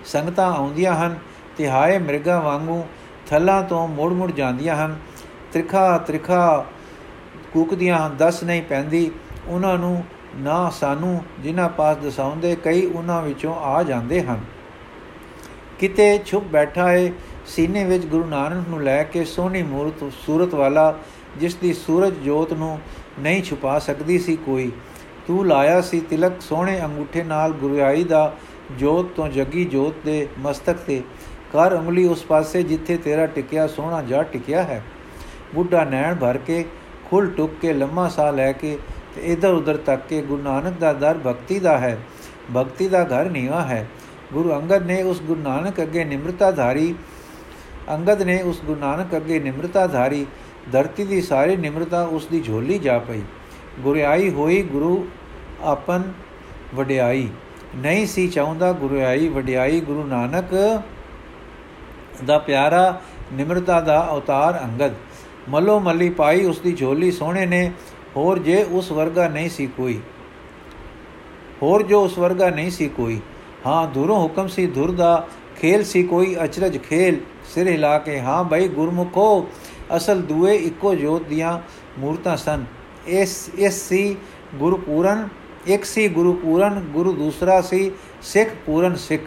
ਸੰਗਤਾਂ 0.05 0.53
ਆਉਂਦੀਆਂ 0.53 0.95
ਹਨ 0.95 1.19
ਤੇ 1.57 1.71
ਹਾਏ 1.71 1.99
ਮਿਰਗਾ 1.99 2.41
ਵਾਂਗੂ 2.41 2.87
ਥੱਲਾਂ 3.31 3.63
ਤੋਂ 3.63 3.89
ਮੋੜ-ਮੋੜ 3.89 4.33
ਜਾਂਦੀਆਂ 4.33 4.77
ਹਨ। 4.77 4.97
ਤ੍ਰਿਖਾ 5.53 5.99
ਤ੍ਰਿਖਾ 5.99 6.67
ਕੁਕਦੀਆਂ 7.53 8.11
ਦਸ 8.11 8.43
ਨਹੀਂ 8.43 8.63
ਪੈਂਦੀ 8.63 9.11
ਉਹਨਾਂ 9.47 9.79
ਨੂੰ 9.79 10.05
ਨਾ 10.37 10.71
ਸਾਨੂੰ 10.71 11.23
ਜਿਨ੍ਹਾਂ 11.41 11.69
ਪਾਸ 11.69 11.97
ਦਸਾਉਂਦੇ, 11.97 12.57
ਕਈ 12.57 12.87
ਉਹਨਾਂ 12.87 13.23
ਵਿੱਚੋਂ 13.23 13.55
ਆ 13.55 13.83
ਜਾਂਦੇ 13.83 14.23
ਹਨ। 14.23 14.41
ਕਿਤੇ 15.79 16.19
ਛੁਪ 16.27 16.45
ਬੈਠਾ 16.45 16.89
ਹੈ 16.89 17.13
ਸੀਨੇ 17.47 17.85
ਵਿੱਚ 17.85 18.07
ਗੁਰੂ 18.07 18.25
ਨਾਨਕ 18.25 18.69
ਨੂੰ 18.69 18.83
ਲੈ 18.83 19.03
ਕੇ 19.03 19.25
ਸੋਹਣੀ 19.25 19.63
ਮੂਰਤ, 19.63 20.13
ਸੂਰਤ 20.27 20.55
ਵਾਲਾ, 20.55 20.99
ਜਿਸ 21.37 21.55
ਦੀ 21.55 21.73
ਸੂਰਜ 21.73 22.15
ਜੋਤ 22.15 22.53
ਨੂੰ 22.53 22.79
ਨਹੀਂ 23.21 23.43
ਛੁਪਾ 23.43 23.79
ਸਕਦੀ 23.79 24.19
ਸੀ 24.19 24.37
ਕੋਈ, 24.37 24.73
ਤੂੰ 25.27 25.47
ਲਾਇਆ 25.47 25.81
ਸੀ 25.81 26.01
ਤਿਲਕ 26.01 26.41
ਸੋਹਣੇ 26.41 26.81
ਅੰਗੂਠੇ 26.85 27.23
ਨਾਲ 27.23 27.53
ਗੁਰਿਆਈ 27.53 28.05
ਦਾ 28.05 28.37
ਜੋਤ 28.79 29.13
ਤੋਂ 29.17 29.29
ਜਗੀ 29.29 29.65
ਜੋਤ 29.65 29.95
ਦੇ 30.05 30.29
ਮਸਤਕ 30.39 30.77
ਤੇ। 30.77 31.03
ਕਰ 31.53 31.73
ਉਂਗਲੀ 31.73 32.05
ਉਸ 32.05 32.25
ਪਾਸੇ 32.25 32.63
ਜਿੱਥੇ 32.63 32.97
ਤੇਰਾ 32.97 33.27
ਟਿਕਿਆ 33.27 33.67
ਸੋਹਣਾ 33.67 34.03
ਜਾ 34.03 34.23
ਟਿਕਿਆ 34.23 34.63
ਹੈ। 34.63 34.83
ਬੁੱਢਾ 35.55 35.85
ਨੈਣ 35.85 36.15
ਭਰ 36.15 36.39
ਕੇ 36.39 36.65
ਖੁੱਲ 37.11 37.31
ਟੁੱਕ 37.31 37.53
ਕੇ 37.63 37.73
ਲੰਮਾ 37.73 38.09
ਸਾਹ 38.09 38.33
ਲੈ 38.33 38.53
ਕੇ 38.53 38.79
ਤੇ 39.17 39.23
ਇਧਰ 39.23 39.53
ਉਧਰ 39.53 39.77
ਤੱਕ 39.77 40.07
ਕੇ 40.09 40.21
ਗੁਰੂ 40.23 40.43
ਨਾਨਕ 40.43 40.79
ਦਾ 40.79 40.93
ਦਰ 40.93 41.19
ਭਗਤੀ 41.27 41.59
ਦਾ 41.59 41.77
ਹੈ, 41.79 41.97
ਭਗਤੀ 42.55 42.89
ਦਾ 42.89 43.05
ਘਰ 43.05 43.31
ਨੀਵਾ 43.31 43.63
ਹੈ। 43.63 43.87
ਗੁਰੂ 44.33 44.53
ਅੰਗਦ 44.53 44.87
ਨੇ 44.87 45.03
ਉਸ 45.03 45.21
ਗੁਰੂ 45.23 45.41
ਨਾਨਕ 45.41 45.81
ਅੱਗੇ 45.83 46.05
ਨਿਮਰਤਾ 46.05 46.51
ਧਾਰੀ, 46.51 46.95
ਅੰਗਦ 47.95 48.23
ਨੇ 48.23 48.41
ਉਸ 48.43 48.61
ਗੁਰੂ 48.65 48.81
ਨਾਨਕ 48.81 49.17
ਅੱਗੇ 49.17 49.39
ਨਿਮਰਤਾ 49.41 49.87
ਧਾਰੀ, 49.87 50.27
ਧਰਤੀ 50.73 51.05
ਦੀ 51.05 51.21
ਸਾਰੀ 51.21 51.57
ਨਿਮਰਤਾ 51.57 52.03
ਉਸ 52.03 52.27
ਦੀ 52.27 52.41
ਝੋਲੀ 52.41 52.79
ਜਾ 52.79 52.99
ਪਈ। 52.99 53.23
ਗੁਰਿਆਈ 53.81 54.31
ਹੋਈ 54.31 54.63
ਗੁਰੂ 54.63 55.07
ਆਪਨ 55.65 56.03
ਵਡਿਆਈ, 56.75 57.29
ਨਹੀਂ 57.77 58.07
ਸੀ 58.07 58.29
ਚਾਹੁੰਦਾ 58.29 58.73
ਗੁਰਿਆਈ 58.73 59.29
ਵਡਿਆਈ 59.29 59.81
ਗੁਰੂ 59.81 60.05
ਨਾਨਕ 60.05 60.55
ਦਾ 62.25 62.39
ਪਿਆਰਾ, 62.39 63.01
ਨਿਮਰਤਾ 63.33 63.81
ਦਾ 63.81 64.07
ਅਵਤਾਰ 64.13 64.63
ਅੰਗਦ। 64.65 64.95
ਮੱਲੋ 65.49 65.79
ਮੱਲੀ 65.81 66.09
ਪਾਈ 66.11 66.45
ਉਸ 66.45 66.59
ਦੀ 66.61 66.73
ਝੋਲੀ 66.73 67.11
ਸੋਹਣੇ 67.11 67.47
ਨੇ 67.47 67.71
ਹੋਰ 68.17 68.39
ਜੇ 68.39 68.63
ਉਸ 68.63 68.91
ਵਰਗਾ 68.93 69.29
ਨਹੀਂ 69.29 69.49
ਸੀ 69.51 69.67
ਕੋਈ। 69.67 70.01
ਹੋਰ 71.63 71.83
ਜੋ 71.83 72.05
ਉਸ 72.05 72.19
ਵਰਗਾ 72.19 72.51
ਨਹੀਂ 72.51 72.71
ਸੀ 72.71 72.89
ਕੋਈ। 72.89 73.21
ਹਾਂ, 73.67 73.87
ਦੂਰੋਂ 73.89 74.21
ਹੁਕਮ 74.23 74.49
ਸੀ 74.49 74.67
ਧੁਰ 74.67 74.91
ਦਾ 74.91 75.27
ਖੇਲ 75.61 75.85
ਸੀ 75.85 76.03
ਕੋਈ, 76.03 76.37
ਅਚਰਜ 76.45 76.79
ਖੇਲ 76.79 77.21
ਸਿਰ 77.55 77.69
ਹਿਲਾ 77.69 77.99
ਕੇ। 77.99 78.21
ਹਾਂ 78.21 78.43
ਭਾਈ 78.45 78.69
ਗੁਰਮੁਖੋ, 78.69 79.49
ਅਸਲ 79.97 80.23
ਦੂਏ 80.23 80.57
ਇੱਕੋ 80.57 80.95
ਜੋਤ 80.95 81.27
ਦੀਆਂ 81.27 81.59
ਮੂਰਤਾਂ 81.99 82.37
ਸਨ। 82.37 82.65
ਇਸ 83.07 83.51
ਇਸ 83.59 83.89
ਸੀ 83.89 84.17
ਗੁਰੂ 84.55 84.77
ਪੂਰਨ 84.77 85.29
ਇੱਕ 85.67 85.85
ਸੀ 85.85 86.09
ਗੁਰੂ 86.09 86.33
ਪੂਰਨ 86.33 86.81
ਗੁਰੂ 86.93 87.13
ਦੂਸਰਾ 87.13 87.61
ਸੀ 87.61 87.91
ਸਿੱਖ, 88.23 88.51
ਪੂਰਨ 88.67 88.95
ਸਿੱਖ। 88.97 89.23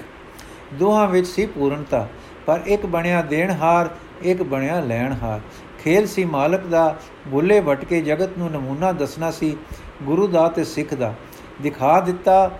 ਦੋਹਾਂ 0.73 1.07
ਵਿੱਚ 1.07 1.27
ਸੀ 1.27 1.45
ਪੂਰਨਤਾ, 1.45 2.07
ਪਰ 2.45 2.61
ਇੱਕ 2.65 2.85
ਬਣਿਆ 2.85 3.21
ਦੇਣਹਾਰ, 3.21 3.89
ਇੱਕ 4.21 4.43
ਬਣਿਆ 4.43 4.79
ਲੈਣਹਾਰ। 4.79 5.39
ਖੇਲ 5.79 6.07
ਸੀ, 6.07 6.25
ਮਾਲਕ 6.25 6.65
ਦਾ 6.65 6.95
ਬੁੱਲੇ 7.27 7.59
ਵਟਕੇ 7.59 8.01
ਜਗਤ 8.01 8.37
ਨੂੰ 8.37 8.51
ਨਮੂਨਾ 8.51 8.91
ਦੱਸਣਾ 8.91 9.31
ਸੀ, 9.31 9.55
ਗੁਰੂ 10.03 10.27
ਦਾ 10.27 10.47
ਤੇ 10.47 10.63
ਸਿੱਖ 10.63 10.93
ਦਾ। 10.93 11.13
ਦਿਖਾ 11.61 11.99
ਦਿੱਤਾ, 11.99 12.51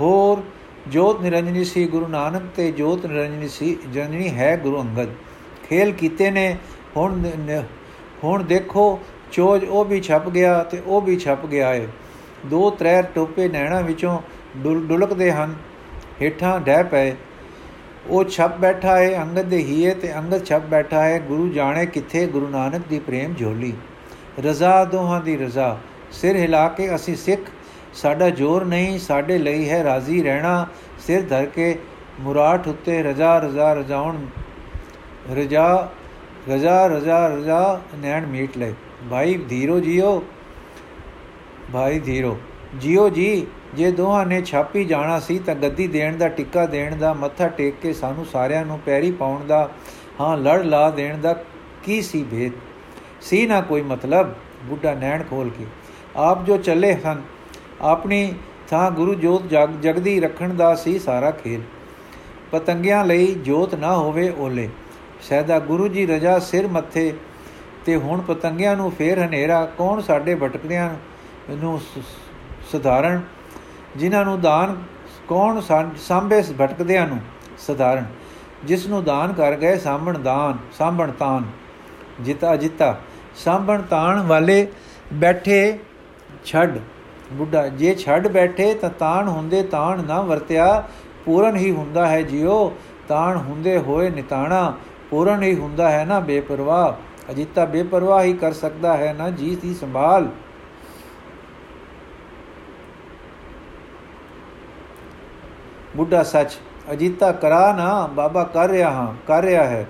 ਹੋਰ 0.00 0.42
ਜੋਤ 0.88 1.20
ਨਿਰੰਜਨੀ 1.20 1.64
ਸੀ 1.64 1.86
ਗੁਰੂ 1.86 2.08
ਨਾਨਕ 2.08 2.42
ਤੇ 2.56 2.70
ਜੋਤ 2.72 3.06
ਨਿਰੰਜਨੀ 3.06 3.48
ਸੀ, 3.48 3.76
ਜਨਨੀ 3.92 4.28
ਹੈ 4.28 4.56
ਗੁਰੂ 4.56 4.80
ਅੰਗਦ। 4.80 5.08
ਖੇਲ 5.68 5.92
ਕੀਤੇ 5.92 6.30
ਨੇ, 6.30 6.56
ਹੁਣ 6.96 7.30
ਹੁਣ 8.24 8.42
ਦੇਖੋ, 8.42 9.00
ਚੋਜ 9.32 9.64
ਉਹ 9.64 9.84
ਵੀ 9.84 10.00
ਛਪ 10.00 10.28
ਗਿਆ 10.28 10.62
ਤੇ 10.62 10.82
ਉਹ 10.86 11.00
ਵੀ 11.02 11.18
ਛਪ 11.18 11.46
ਗਿਆ 11.46 11.74
ਏ। 11.74 11.86
ਦੋ 12.46 12.70
ਤਰੇ 12.70 13.02
ਟੋਪੇ 13.14 13.48
ਨੈਣਾ 13.48 13.80
ਵਿੱਚੋਂ 13.80 14.18
ਡੁਲਕਦੇ 14.56 15.32
ਹਨ, 15.32 15.54
ਹੇਠਾਂ 16.22 16.60
ਡਹਿ 16.60 16.84
ਪਏ। 16.84 17.14
ਉਹ 18.06 18.24
ਛਪ 18.24 18.56
ਬੈਠਾ 18.56 18.96
ਹੈ, 18.98 19.22
ਅੰਗਦ 19.22 19.44
ਦੇ 19.44 19.56
ਹੀਏ 19.56 19.94
ਤੇ 19.94 20.12
ਅੰਗਦ 20.18 20.44
ਛਪ 20.44 20.66
ਬੈਠਾ 20.70 21.02
ਹੈ, 21.02 21.18
ਗੁਰੂ 21.18 21.48
ਜਾਣੇ 21.48 21.84
ਕਿੱਥੇ 21.86 22.26
ਗੁਰੂ 22.26 22.48
ਨਾਨਕ 22.48 22.82
ਦੀ 22.88 22.98
ਪ੍ਰੇਮ 22.98 23.34
ਝੋਲੀ 23.34 23.72
ਰਜ਼ਾ 24.40 24.84
ਦੋਹਾਂ 24.84 25.20
ਦੀ 25.20 25.36
ਰਜ਼ਾ। 25.36 25.76
ਸਿਰ 26.12 26.36
ਹਿਲਾ 26.36 26.68
ਕੇ 26.68 26.94
ਅਸੀਂ 26.94 27.16
ਸਿੱਖ, 27.16 27.40
ਸਾਡਾ 27.94 28.30
ਜ਼ੋਰ 28.30 28.64
ਨਹੀਂ, 28.64 28.98
ਸਾਡੇ 28.98 29.38
ਲਈ 29.38 29.68
ਹੈ 29.68 29.82
ਰਾਜ਼ੀ 29.84 30.22
ਰਹਿਣਾ। 30.22 30.66
ਸਿਰ 31.06 31.22
ਧਰ 31.22 31.46
ਕੇ 31.46 31.78
ਮੁਰਾਟ 32.20 32.68
ਉੱਤੇ 32.68 33.02
ਰਜ਼ਾ 33.02 33.38
ਰਜ਼ਾ, 33.38 33.72
ਰਜ਼ਾਉਣ, 33.72 34.16
ਰਜ਼ਾ 35.32 35.92
ਰਜ਼ਾ 36.48 36.86
ਰਜ਼ਾ 36.86 37.26
ਰਜ਼ਾ, 37.28 37.80
ਨੈਣ 37.96 38.26
ਮੀਟ 38.26 38.56
ਲੈ 38.58 38.72
ਭਾਈ 39.10 39.34
ਧੀਰੋ 39.48 39.78
ਜੀਓ, 39.80 40.22
ਭਾਈ 41.72 41.98
ਧੀਰੋ। 41.98 42.36
ਜੀਓ 42.80 43.08
ਜੀ 43.08 43.46
ਜੇ 43.74 43.90
ਦੋਹਾਂ 43.90 44.24
ਨੇ 44.26 44.40
ਛਾਪੀ 44.42 44.84
ਜਾਣਾ 44.84 45.18
ਸੀ 45.20 45.38
ਤਾਂ 45.38 45.54
ਗੱਦੀ 45.54 45.86
ਦੇਣ 45.86 46.16
ਦਾ, 46.16 46.28
ਟਿੱਕਾ 46.28 46.64
ਦੇਣ 46.66 46.96
ਦਾ, 46.96 47.12
ਮੱਥਾ 47.14 47.48
ਟੇਕ 47.48 47.74
ਕੇ 47.82 47.92
ਸਾਨੂੰ 47.92 48.24
ਸਾਰਿਆਂ 48.26 48.64
ਨੂੰ 48.66 48.78
ਪੈਰੀ 48.86 49.10
ਪਾਉਣ 49.10 49.46
ਦਾ, 49.46 49.68
ਹਾਂ, 50.20 50.36
ਲੜ 50.36 50.62
ਲਾ 50.62 50.88
ਦੇਣ 50.90 51.18
ਦਾ 51.18 51.32
ਕੀ 51.82 52.00
ਸੀ 52.02 52.22
ਭੇਦ? 52.24 52.52
ਸੀ 53.20 53.46
ਨਾ 53.46 53.60
ਕੋਈ 53.60 53.82
ਮਤਲਬ? 53.82 54.32
ਬੁੱਢਾ 54.64 54.94
ਨੈਣ 54.94 55.22
ਖੋਲ 55.30 55.50
ਕੇ, 55.50 55.66
ਆਪ 56.16 56.44
ਜੋ 56.44 56.56
ਚੱਲੇ 56.56 56.94
ਹਨ, 56.96 57.22
ਆਪਣੀ 57.80 58.32
ਥਾਂ 58.70 58.90
ਗੁਰੂ 58.90 59.14
ਜੋਤ 59.14 59.48
ਜਗਦੀ 59.82 60.18
ਰੱਖਣ 60.20 60.54
ਦਾ 60.54 60.74
ਸੀ 60.74 60.98
ਸਾਰਾ 60.98 61.30
ਖੇਲ। 61.30 61.60
ਪਤੰਗਿਆਂ 62.52 63.04
ਲਈ 63.04 63.34
ਜੋਤ 63.34 63.74
ਨਾ 63.74 63.96
ਹੋਵੇ 63.96 64.32
ਓਲੇ, 64.38 64.68
ਸੈਦਾ 65.22 65.58
ਗੁਰੂ 65.60 65.88
ਜੀ 65.88 66.06
ਰਜਾ 66.06 66.38
ਸਿਰ 66.40 66.66
ਮੱਥੇ, 66.66 67.12
ਤੇ 67.86 67.96
ਹੁਣ 67.96 68.20
ਪਤੰਗਿਆਂ 68.20 68.76
ਨੂੰ 68.76 68.90
ਫੇਰ 68.92 69.24
ਹਨੇਰਾ, 69.26 69.64
ਕੌਣ 69.78 70.00
ਸਾਡੇ 70.00 70.34
ਭਟਕਦਿਆਂ 70.34 70.90
ਨੂੰ 71.52 71.80
ਸਧਾਰਨ? 72.72 73.20
ਜਿਨ੍ਹਾਂ 73.96 74.24
ਨੂੰ 74.24 74.40
ਦਾਨ, 74.40 74.76
ਕੌਣ 75.28 75.60
ਸਾਂਭੇ 75.98 76.42
ਭਟਕਦਿਆਂ 76.60 77.06
ਨੂੰ? 77.06 77.18
ਸਧਾਰਨ, 77.58 78.04
ਜਿਸ 78.64 78.86
ਨੂੰ 78.86 79.02
ਦਾਨ 79.04 79.32
ਕਰ 79.32 79.56
ਗਏ 79.56 79.76
ਸਾਂਭਣ 79.76 80.18
ਦਾਨ, 80.18 80.58
ਸਾਂਭਣ 80.72 81.10
ਤਾਨ, 81.10 81.44
ਜਿਤਾ 82.20 82.54
ਜਿਤਾ 82.56 82.96
ਸਾਂਭਣ 83.36 83.82
ਤਾਣ 83.82 84.20
ਵਾਲੇ 84.22 84.66
ਬੈਠੇ 85.12 85.78
ਛੱਡ, 86.44 86.78
ਬੁੱਢਾ, 87.32 87.66
ਜੇ 87.68 87.94
ਛੱਡ 87.94 88.28
ਬੈਠੇ 88.28 88.72
ਤਾਂ 88.74 88.90
ਤਾਣ 88.90 89.28
ਹੁੰਦੇ 89.28 89.62
ਤਾਣ 89.62 90.02
ਨਾ 90.04 90.20
ਵਰਤਿਆ, 90.20 90.82
ਪੂਰਨ 91.24 91.56
ਹੀ 91.56 91.70
ਹੁੰਦਾ 91.70 92.06
ਹੈ 92.06 92.22
ਜਿਉ, 92.22 92.70
ਤਾਣ 93.08 93.36
ਹੁੰਦੇ 93.36 93.78
ਹੋਏ 93.78 94.10
ਨਿਤਾਣਾ, 94.10 94.72
ਪੂਰਨ 95.10 95.42
ਹੀ 95.42 95.54
ਹੁੰਦਾ 95.54 95.90
ਹੈ 95.90 96.04
ਨਾ 96.04 96.20
ਬੇਪਰਵਾਹ, 96.20 96.92
ਅਜਿਤਾ 97.30 97.64
ਬੇਪਰਵਾਹ 97.64 98.22
ਹੀ 98.22 98.32
ਕਰ 98.32 98.52
ਸਕਦਾ 98.52 98.96
ਹੈ 98.96 99.14
ਨਾ 99.18 99.30
ਜੀ 99.30 99.56
ਦੀ 99.56 99.74
ਸੰਭਾਲ। 99.74 100.28
ਬੁੱਢਾ 105.98 106.22
ਸੱਚ, 106.22 106.58
ਅਜੀਤਾ 106.92 107.32
ਕਰਾ 107.32 107.72
ਨਾ, 107.72 108.06
ਬਾਬਾ 108.06 108.44
ਕਰ 108.44 108.68
ਰਿਹਾ 108.68 108.90
ਹਾਂ, 108.90 109.14
ਕਰ 109.26 109.42
ਰਿਹਾ 109.42 109.64
ਹੈ। 109.64 109.86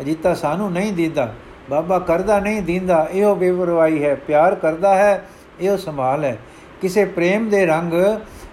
ਅਜੀਤਾ 0.00 0.34
ਸਾਨੂੰ 0.34 0.72
ਨਹੀਂ 0.72 0.92
ਦਿੰਦਾ, 0.92 1.32
ਬਾਬਾ 1.70 1.98
ਕਰਦਾ 1.98 2.38
ਨਹੀਂ 2.40 2.62
ਦਿੰਦਾ, 2.62 3.08
ਇਹੋ 3.12 3.34
ਬੇਪਰਵਾਹੀ 3.34 4.04
ਹੈ, 4.04 4.14
ਪਿਆਰ 4.14 4.54
ਕਰਦਾ 4.54 4.94
ਹੈ, 4.94 5.28
ਇਹੋ 5.60 5.76
ਸੰਭਾਲ 5.76 6.24
ਹੈ। 6.24 6.38
ਕਿਸੇ 6.82 7.04
ਪ੍ਰੇਮ 7.04 7.48
ਦੇ 7.48 7.66
ਰੰਗ 7.66 7.92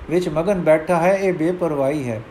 ਵਿੱਚ 0.09 0.29
ਮਗਨ 0.29 0.59
ਬੈਠਾ 0.59 0.95
ਹੈ, 0.95 1.13
ਇਹ 1.13 1.33
ਬੇਪਰਵਾਹੀ 1.33 2.09
ਹੈ। 2.09 2.21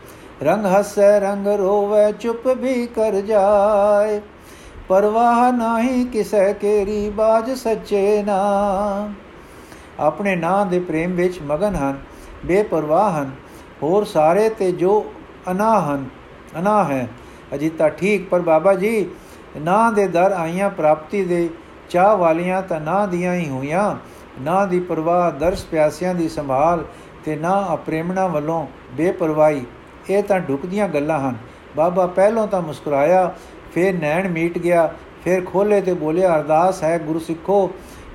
ਰੰਗ 0.43 0.65
ਹੱਸੈ, 0.65 1.19
ਰੰਗ 1.19 1.47
ਰੋਵੇ, 1.47 2.11
ਚੁੱਪ 2.11 2.47
ਵੀ 2.47 2.87
ਕਰ 2.87 3.21
ਜਾਏ। 3.21 4.21
ਪਰਵਾਹ 4.87 5.51
ਨਹੀਂ 5.51 6.05
ਕਿਸੈ, 6.05 6.53
ਕੇਰੀ 6.53 7.09
ਬਾਜ 7.09 7.51
ਸੱਚੇ 7.51 8.23
ਨਾ। 8.23 8.39
ਆਪਣੇ 9.99 10.35
ਨਾਂ 10.35 10.65
ਦੇ 10.65 10.79
ਪ੍ਰੇਮ 10.79 11.11
ਵਿੱਚ 11.11 11.39
ਮਗਨ 11.41 11.75
ਹਨ, 11.75 11.99
ਬੇਪਰਵਾਹ 12.45 13.11
ਹਨ। 13.11 13.31
ਹੋਰ 13.83 14.05
ਸਾਰੇ 14.05 14.47
ਤੇ 14.49 14.71
ਜੋ 14.71 15.03
ਅਨਾ 15.51 15.79
ਹਨ 15.81 16.05
ਅਨਾ 16.59 16.83
ਹੈ 16.83 17.07
ਅਜਿਤਾ 17.55 17.89
ਠੀਕ, 17.89 18.27
ਪਰ 18.29 18.39
ਬਾਬਾ 18.39 18.73
ਜੀ, 18.73 19.05
ਨਾ 19.57 19.89
ਦੇ 19.91 20.07
ਦਰ 20.07 20.31
ਆਈਆਂ 20.31 20.69
ਪ੍ਰਾਪਤੀ 20.69 21.23
ਦੇ 21.25 21.49
ਚਾਹ 21.89 22.15
ਵਾਲੀਆਂ 22.17 22.61
ਤਾਂ 22.61 22.79
ਨਾ 22.81 23.05
ਦੀਆਂ 23.05 23.33
ਹੀ 23.35 23.49
ਹੋਈਆਂ। 23.49 23.95
ਨਾ 24.41 24.65
ਦੀ 24.65 24.79
ਪਰਵਾਹ 24.79 25.31
ਦਰਸ 25.31 25.63
ਪਿਆਸਿਆਂ 25.63 26.13
ਦੀ 26.15 26.27
ਸੰਭਾਲ 26.29 26.83
ਤੇ 27.25 27.35
ਨਾ 27.35 27.67
ਅਪਰੇਮਣਾ 27.73 28.27
ਵੱਲੋਂ 28.27 28.65
ਬੇਪਰਵਾਹੀ, 28.93 29.65
ਇਹ 30.09 30.23
ਤਾਂ 30.23 30.39
ਢੁਕਦੀਆਂ 30.39 30.87
ਗੱਲਾਂ 30.89 31.19
ਹਨ। 31.19 31.35
ਬਾਬਾ 31.75 32.05
ਪਹਿਲੋਂ 32.07 32.47
ਤਾਂ 32.47 32.61
ਮੁਸਕਰਾਇਆ, 32.61 33.33
ਫਿਰ 33.73 33.93
ਨੈਣ 33.93 34.27
ਮੀਟ 34.27 34.57
ਗਿਆ, 34.57 34.93
ਫਿਰ 35.23 35.43
ਖੋਲੇ 35.45 35.81
ਤੇ 35.81 35.93
ਬੋਲਿਆ, 35.93 36.35
ਅਰਦਾਸ 36.35 36.83
ਹੈ 36.83 36.97
ਗੁਰੂ 36.99 37.19
ਸਿੱਖੋ 37.19 37.69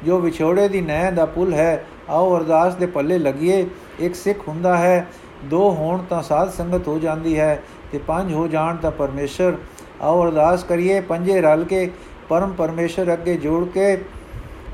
ਜੋ 0.05 0.19
ਵਿਛੋੜੇ 0.19 0.69
ਦੀ 0.69 0.81
ਨੈਣ 0.81 1.15
ਦਾ 1.15 1.27
ਪੁੱਲ 1.27 1.53
ਹੈ, 1.55 1.85
ਆਓ 2.09 2.37
ਅਰਦਾਸ 2.37 2.75
ਦੇ 2.75 2.87
ਪੱਲੇ 2.87 3.19
ਲਗੀਏ, 3.19 3.67
ਇੱਕ 4.01 4.15
ਸਿੱਖ 4.15 4.49
ਹੁੰਦਾ 4.49 4.77
ਹੈ 4.77 5.07
ਦੋ 5.45 5.71
ਹੋਣ 5.71 6.03
ਤਾਂ 6.03 6.23
ਸਾਧ 6.23 6.51
ਸੰਗਤ 6.51 6.89
ਹੋ 6.89 6.99
ਜਾਂਦੀ 6.99 7.39
ਹੈ 7.39 7.63
ਤੇ 7.93 7.99
ਪੰਜ 7.99 8.33
ਹੋ 8.33 8.49
ਜਾਣ 8.49 8.77
ਤਾਂ 8.77 8.91
ਪਰਮੇਸ਼ਰ। 8.91 9.57
ਆਓ 10.03 10.25
ਅਰਦਾਸ 10.25 10.65
ਕਰੀਏ, 10.65 11.01
ਪੰਜੇ 11.01 11.41
ਰਲ 11.41 11.65
ਕੇ, 11.65 11.91
ਪਰਮ 12.29 12.53
ਪਰਮੇਸ਼ਰ 12.53 13.13
ਅੱਗੇ 13.13 13.37
ਜੋੜ 13.37 13.69
ਕੇ, 13.69 13.97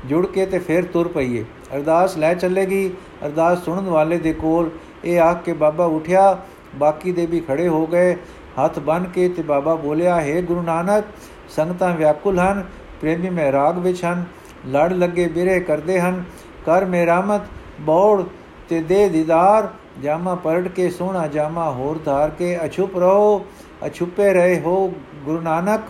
ਜੁੜ 0.05 0.25
ਕੇ 0.25 0.45
ਤੇ 0.45 0.59
ਫਿਰ 0.59 0.85
ਤੁਰ 0.85 1.07
ਪਈਏ। 1.07 1.45
ਅਰਦਾਸ 1.75 2.17
ਲੈ 2.17 2.33
ਚੱਲੇਗੀ, 2.33 2.91
ਅਰਦਾਸ 3.25 3.63
ਸੁਣਨ 3.65 3.89
ਵਾਲੇ 3.89 4.17
ਦੇ 4.17 4.33
ਕੋਲ। 4.33 4.69
ਇਹ 5.05 5.19
ਆਖ 5.19 5.43
ਕੇ 5.43 5.53
ਬਾਬਾ 5.53 5.85
ਉਠਿਆ, 5.85 6.37
ਬਾਕੀ 6.75 7.11
ਦੇ 7.11 7.25
ਵੀ 7.25 7.39
ਖੜੇ 7.39 7.67
ਹੋ 7.67 7.85
ਗਏ। 7.87 8.15
ਹੱਥ 8.65 8.79
ਬੰਨ 8.79 9.03
ਕੇ 9.03 9.29
ਤੇ 9.29 9.41
ਬਾਬਾ 9.41 9.75
ਬੋਲਿਆ, 9.75 10.21
ਹੈ 10.21 10.41
ਗੁਰੂ 10.41 10.61
ਨਾਨਕ, 10.61 11.03
ਸੰਗਤਾਂ 11.49 11.93
ਵਿਆਕੁਲ 11.95 12.39
ਹਨ, 12.39 12.63
ਪ੍ਰੇਮੀ 13.01 13.29
ਮਹਿਰਾਗ 13.29 13.77
ਵਿੱਚ 13.77 14.05
ਹਨ, 14.05 14.23
ਲੜ 14.67 14.93
ਲੱਗੇ 14.93 15.27
ਬਿਰੇ 15.27 15.59
ਕਰਦੇ 15.59 15.99
ਹਨ, 15.99 16.23
ਕਰ 16.65 16.85
ਮੇਰਾਮਤ, 16.85 17.41
ਬੋੜ 17.81 18.23
ਤੇ 18.69 18.81
ਦੇ 18.81 19.09
ਦੀਦਾਰ 19.09 19.67
ਜਾਮਾ 20.01 20.35
ਪਰੜ 20.35 20.67
ਕੇ 20.67 20.89
ਸੋਹਣਾ 20.89 21.27
ਜਾਮਾ 21.27 21.71
ਹੋਰ 21.71 21.99
ਧਾਰ 22.05 22.29
ਕੇ 22.29 22.57
ਅਛੁਪ 22.65 22.97
ਰਹੋ, 22.97 23.45
ਅਛੁਪੇ 23.87 24.33
ਰਹੇ 24.33 24.59
ਹੋ 24.59 24.93
ਗੁਰੂ 25.25 25.41
ਨਾਨਕ। 25.41 25.81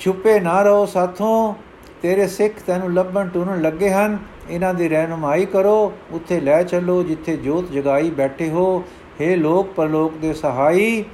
ਛੁਪੇ 0.00 0.40
ਨਾ 0.40 0.62
ਰਹੋ 0.62 0.86
ਸਾਥੋਂ, 0.86 1.54
ਤੇਰੇ 2.02 2.26
ਸਿੱਖ 2.26 2.54
ਤੈਨੂੰ 2.66 2.94
ਲੱਭਣ 2.94 3.28
ਟੁਰਨ 3.28 3.62
ਲੱਗੇ 3.62 3.90
ਹਨ। 3.90 4.18
ਇਹਨਾਂ 4.50 4.74
ਦੀ 4.74 4.88
ਰਹਿਨਮਾਈ 4.88 5.46
ਕਰੋ, 5.46 5.92
ਉੱਥੇ 6.12 6.40
ਲੈ 6.40 6.62
ਚੱਲੋ 6.62 7.02
ਜਿੱਥੇ 7.02 7.36
ਜੋਤ 7.36 7.70
ਜਗਾਈ 7.70 8.10
ਬੈਠੇ 8.10 8.48
ਹੋ। 8.50 8.84
हे 9.20 9.36
ਲੋਕ, 9.36 9.72
ਪਰਲੋਕ 9.72 10.12
ਦੇ 10.12 10.32
ਸਹਾਈ, 10.32 11.04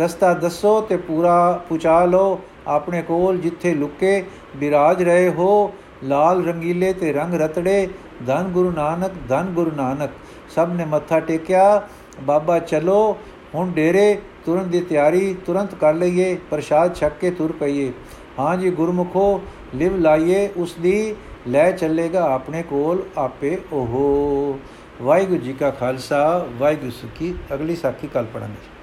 ਰਸਤਾ 0.00 0.34
ਦੱਸੋ 0.34 0.80
ਤੇ 0.80 0.96
ਪੂਰਾ 0.96 1.64
ਪੁਚਾ 1.68 2.04
ਲਓ। 2.04 2.40
ਆਪਣੇ 2.66 3.02
ਕੋਲ 3.02 3.38
ਜਿੱਥੇ 3.38 3.74
ਲੁਕੇ, 3.74 4.24
ਬਿਰਾਜ 4.56 5.02
ਰਹੇ 5.02 5.28
ਹੋ, 5.28 5.72
ਲਾਲ 6.04 6.44
ਰੰਗੀਲੇ 6.44 6.92
ਤੇ 6.92 7.12
ਰੰਗ 7.12 7.34
ਰਤੜੇ 7.34 7.88
ਧੰਨ 8.26 8.48
ਗੁਰੂ 8.48 8.70
ਨਾਨਕ, 8.70 9.12
ਧੰਨ 9.28 9.46
ਗੁਰੂ 9.46 9.70
ਨਾਨਕ, 9.76 10.10
ਸਭ 10.54 10.72
ਨੇ 10.72 10.84
ਮੱਥਾ 10.84 11.20
ਟੇਕਿਆ, 11.20 11.88
ਬਾਬਾ 12.22 12.58
ਚਲੋ, 12.58 13.16
ਹੁਣ 13.54 13.70
ਡੇਰੇ, 13.70 14.20
ਤੁਰਨ 14.44 14.68
ਦੀ 14.70 14.80
ਤਿਆਰੀ, 14.80 15.36
ਤੁਰੰਤ 15.46 15.74
ਕਰ 15.74 15.94
ਲਈਏ, 15.94 16.34
ਪ੍ਰਸ਼ਾਦ 16.50 16.94
ਛੱਕ 16.94 17.18
ਕੇ 17.20 17.30
ਤੁਰ 17.30 17.52
ਪਈਏ। 17.52 17.92
ਹਾਂ 18.38 18.56
ਜੀ 18.56 18.70
ਗੁਰਮੁਖੋ, 18.70 19.40
ਲਿਵ 19.74 19.96
ਲਾਈਏ, 19.96 20.48
ਉਸ 20.56 20.74
ਦੀ 20.74 21.14
ਲੈ 21.48 21.70
ਚੱਲੇਗਾ 21.70 22.24
ਆਪਣੇ 22.34 22.62
ਕੋਲ 22.62 23.02
ਆਪੇ 23.18 23.58
ਓਹੋ 23.72 24.58
ਵਾਹਿਗੁਰੂ 25.02 25.40
ਜੀ 25.40 25.52
ਕਾ 25.52 25.70
ਖਾਲਸਾ, 25.70 26.46
ਵਾਹਿਗੁਰੂ 26.58 26.90
ਜੀ 26.90 27.08
ਕੀ 27.18 27.34
ਅਗਲੀ 27.54 27.76
ਸਾਖੀ 27.76 28.08
ਕੱਲ 28.08 28.24
ਪੜਾਂਗੇ 28.24 28.79